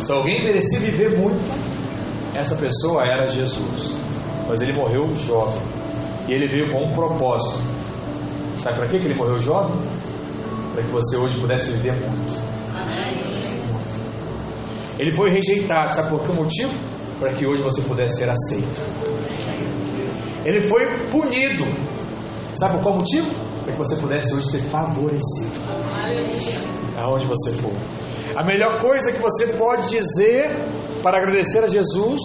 [0.00, 1.50] Se alguém merecia viver muito,
[2.34, 3.94] essa pessoa era Jesus.
[4.46, 5.62] Mas ele morreu jovem.
[6.28, 7.58] E ele veio com um propósito
[8.62, 9.76] Sabe para que ele morreu jovem?
[10.74, 12.48] Para que você hoje pudesse viver muito.
[14.98, 16.72] Ele foi rejeitado, sabe por que motivo?
[17.20, 18.82] Para que hoje você pudesse ser aceito.
[20.44, 21.64] Ele foi punido,
[22.58, 23.30] sabe por qual motivo?
[23.64, 25.52] Para que você pudesse hoje ser favorecido.
[26.98, 27.72] Aonde você for.
[28.34, 30.50] A melhor coisa que você pode dizer
[31.02, 32.20] para agradecer a Jesus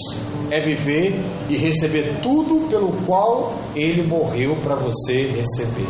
[0.49, 1.13] é viver
[1.49, 5.87] e receber tudo pelo qual ele morreu para você receber.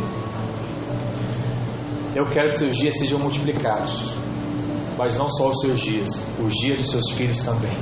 [2.14, 4.12] Eu quero que seus dias sejam multiplicados,
[4.96, 7.72] mas não só os seus dias, os dias dos seus filhos também.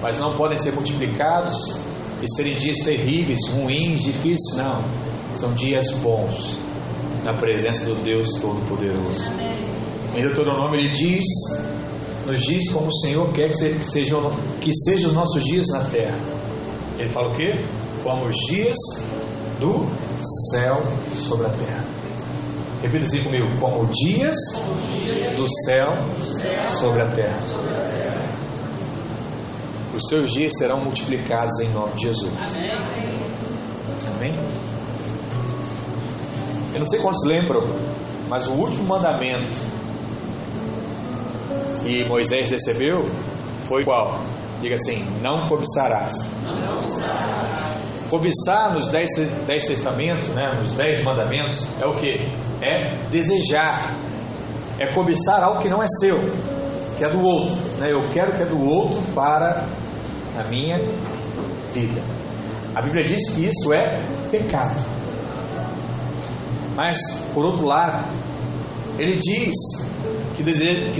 [0.00, 1.80] Mas não podem ser multiplicados
[2.22, 4.82] e serem dias terríveis, ruins, difíceis, não.
[5.34, 6.58] São dias bons
[7.24, 9.24] na presença do Deus Todo-Poderoso.
[10.14, 11.24] Em Deuteronômio ele diz,
[12.26, 16.18] nos diz como o Senhor quer que sejam, que sejam os nossos dias na terra.
[16.98, 17.58] Ele fala o quê?
[18.02, 18.76] Como os dias
[19.60, 19.86] do
[20.50, 21.84] céu sobre a terra.
[22.82, 24.36] Repita assim comigo: como dias
[25.36, 25.92] do céu
[26.68, 27.38] sobre a terra.
[29.96, 32.30] Os seus dias serão multiplicados em nome de Jesus.
[34.14, 34.34] Amém?
[36.74, 37.62] Eu não sei quantos lembram,
[38.28, 39.56] mas o último mandamento
[41.82, 43.08] que Moisés recebeu
[43.66, 44.20] foi qual?
[44.60, 46.12] Diga assim: não cobiçarás.
[46.44, 48.10] Não cobiçarás.
[48.10, 49.08] Cobiçar nos dez,
[49.46, 52.20] dez testamentos, né, nos dez mandamentos, é o que?
[52.60, 53.96] É desejar.
[54.78, 56.20] É cobiçar algo que não é seu,
[56.98, 57.56] que é do outro.
[57.78, 57.92] Né?
[57.92, 59.64] Eu quero que é do outro para
[60.36, 60.78] a minha
[61.72, 62.02] vida.
[62.74, 64.84] A Bíblia diz que isso é pecado.
[66.74, 66.98] Mas,
[67.32, 68.04] por outro lado,
[68.98, 69.54] ele diz
[70.36, 70.42] que,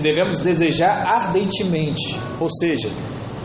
[0.01, 2.89] devemos desejar ardentemente, ou seja,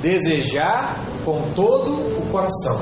[0.01, 2.79] desejar com todo o coração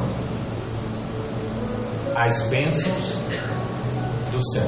[2.16, 3.18] as bênçãos
[4.32, 4.68] do céu.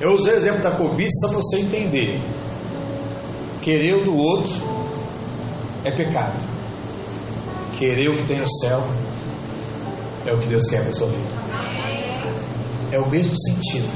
[0.00, 2.20] Eu usei o exemplo da cobiça para você entender.
[3.62, 4.52] Querer o do outro
[5.84, 6.49] é pecado.
[7.80, 8.82] Querer o que tem no céu
[10.26, 11.30] é o que Deus quer para a sua vida.
[12.92, 13.88] É o mesmo sentido.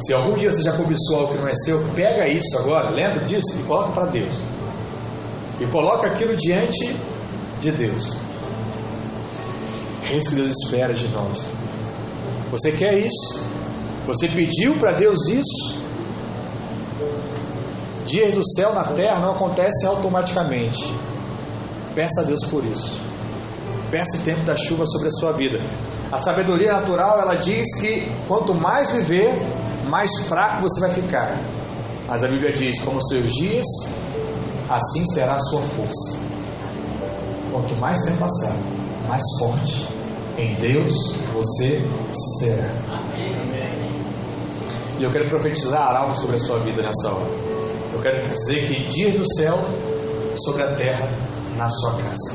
[0.00, 3.20] Se algum dia você já cobiçou algo que não é seu, pega isso agora, lembra
[3.26, 4.32] disso e coloca para Deus.
[5.60, 6.96] E coloca aquilo diante
[7.60, 8.16] de Deus.
[10.08, 11.44] É isso que Deus espera de nós.
[12.50, 13.44] Você quer isso?
[14.06, 15.78] Você pediu para Deus isso?
[18.06, 20.90] Dias do céu na terra não acontecem automaticamente.
[21.96, 23.00] Peça a Deus por isso.
[23.90, 25.58] Peça o tempo da chuva sobre a sua vida.
[26.12, 29.32] A sabedoria natural ela diz que quanto mais viver,
[29.88, 31.40] mais fraco você vai ficar.
[32.06, 33.64] Mas a Bíblia diz: como seus dias,
[34.68, 36.18] assim será a sua força.
[37.50, 38.54] Quanto mais tempo passar,
[39.08, 39.88] mais forte
[40.36, 40.92] em Deus
[41.32, 41.80] você
[42.38, 42.74] será.
[44.98, 47.30] E eu quero profetizar algo sobre a sua vida nessa hora.
[47.94, 49.58] Eu quero dizer que dias do céu
[50.36, 51.25] sobre a terra
[51.56, 52.34] na sua casa.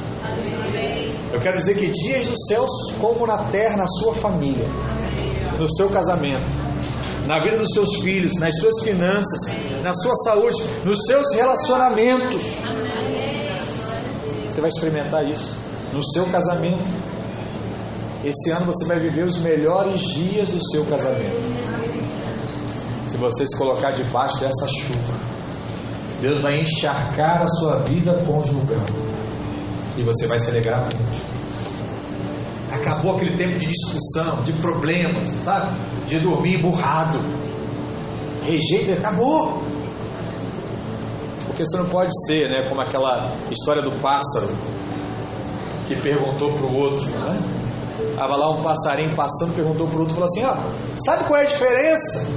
[1.31, 2.69] Eu quero dizer que dias dos céus
[2.99, 4.67] como na terra na sua família,
[5.57, 6.45] no seu casamento,
[7.25, 9.39] na vida dos seus filhos, nas suas finanças,
[9.83, 12.43] na sua saúde, nos seus relacionamentos.
[14.49, 15.55] Você vai experimentar isso
[15.93, 16.83] no seu casamento,
[18.23, 21.41] esse ano você vai viver os melhores dias do seu casamento.
[23.07, 25.13] Se você se colocar debaixo dessa chuva,
[26.21, 28.85] Deus vai encharcar a sua vida conjugal.
[29.97, 30.89] E você vai se alegrar.
[32.71, 35.75] Acabou aquele tempo de discussão, de problemas, sabe?
[36.07, 37.19] De dormir emburrado.
[38.45, 39.61] Rejeito, acabou.
[41.45, 42.67] Porque você não pode ser, né?
[42.69, 44.49] Como aquela história do pássaro
[45.87, 47.37] que perguntou para o outro, né?
[48.11, 50.55] Estava lá um passarinho passando, perguntou para o outro, falou assim: ó,
[50.95, 52.27] sabe qual é a diferença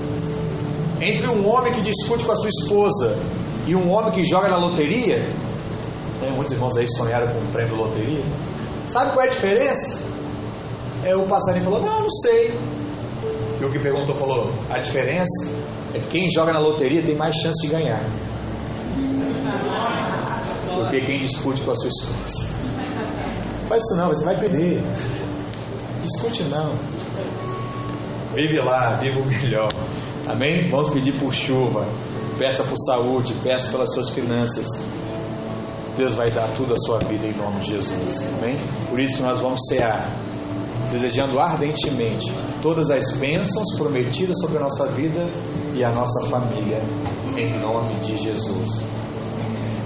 [1.00, 3.16] entre um homem que discute com a sua esposa
[3.66, 5.24] e um homem que joga na loteria?
[6.24, 8.24] Tem muitos irmãos aí sonharam com o prêmio loteria.
[8.88, 10.02] Sabe qual é a diferença?
[11.04, 12.58] É, o passarinho falou: não, não sei.
[13.60, 15.52] E o que perguntou falou: a diferença
[15.92, 18.00] é que quem joga na loteria tem mais chance de ganhar
[20.74, 22.48] do que quem discute com a sua esposa.
[23.68, 24.82] Faz isso não, você vai perder.
[26.02, 26.72] Discute não.
[28.34, 29.68] Vive lá, vive o melhor.
[30.26, 30.70] Amém?
[30.70, 31.86] Vamos pedir por chuva.
[32.38, 34.66] Peça por saúde, peça pelas suas finanças.
[35.96, 38.26] Deus vai dar tudo a sua vida em nome de Jesus.
[38.38, 38.56] Amém?
[38.90, 40.04] Por isso que nós vamos cear,
[40.90, 45.26] desejando ardentemente todas as bênçãos prometidas sobre a nossa vida
[45.74, 46.80] e a nossa família,
[47.36, 48.82] em nome de Jesus.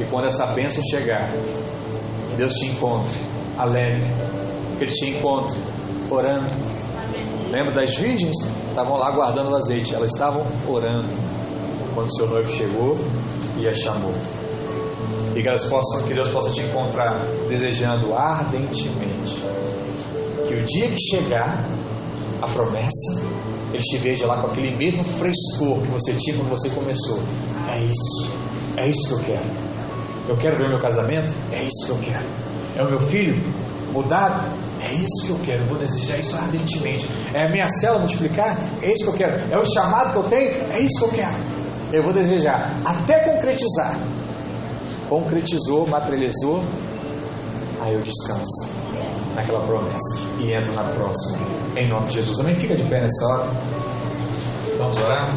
[0.00, 1.30] E quando essa bênção chegar,
[2.36, 3.12] Deus te encontre
[3.59, 4.09] alegre,
[4.78, 5.56] Aquele tinha encontro,
[6.09, 6.54] orando.
[7.50, 8.36] Lembra das virgens?
[8.68, 9.92] Estavam lá guardando o azeite.
[9.92, 11.09] Elas estavam orando
[11.96, 12.96] quando seu noivo chegou
[13.59, 14.14] e a chamou.
[15.39, 17.16] E que, elas possam, que Deus possa te encontrar
[17.49, 19.41] desejando ardentemente.
[20.49, 21.64] Que o dia que chegar
[22.43, 23.22] a promessa,
[23.72, 27.20] Ele te veja lá com aquele mesmo frescor que você tinha quando você começou.
[27.72, 28.32] É isso,
[28.78, 29.45] é isso que eu quero.
[30.28, 31.32] Eu quero ver meu casamento?
[31.53, 32.26] É isso que eu quero.
[32.74, 33.41] É o meu filho
[33.93, 34.45] mudado?
[34.82, 35.62] É isso que eu quero.
[35.62, 37.09] Eu vou desejar isso ardentemente.
[37.32, 38.59] É a minha célula multiplicar?
[38.82, 39.53] É isso que eu quero.
[39.53, 40.72] É o chamado que eu tenho?
[40.72, 41.36] É isso que eu quero.
[41.93, 43.97] Eu vou desejar até concretizar.
[45.09, 46.62] Concretizou, materializou,
[47.80, 48.68] aí eu descanso
[49.34, 51.38] naquela promessa e entro na próxima.
[51.76, 52.40] Em nome de Jesus.
[52.40, 52.54] Amém?
[52.54, 53.50] Fica de pé nessa hora.
[54.76, 55.32] Vamos orar?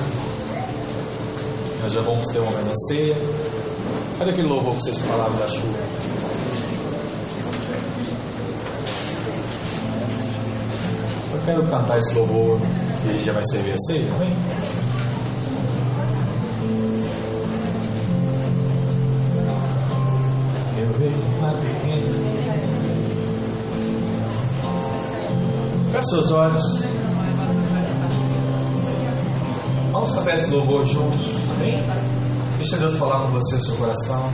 [1.82, 3.16] Nós já vamos ter uma da ceia.
[4.20, 5.80] Cadê aquele louvor que vocês falaram da chuva?
[11.34, 12.60] Eu quero cantar esse louvor
[13.04, 14.36] que já vai servir a ceia, amém?
[26.12, 26.84] Seus olhos.
[29.94, 31.82] Vamos cantar esse louvor juntos, amém?
[32.58, 34.30] Deixa Deus falar com você no seu coração.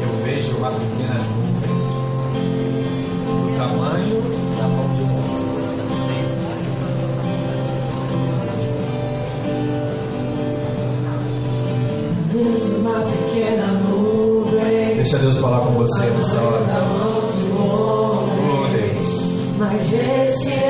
[0.00, 1.74] Eu vejo uma pequena nuvem
[3.36, 4.22] do tamanho
[4.56, 5.28] da mão de Deus.
[12.32, 13.98] Vejo uma pequena nuvem
[14.96, 16.97] Deixa Deus falar com você nessa hora.
[20.28, 20.67] Da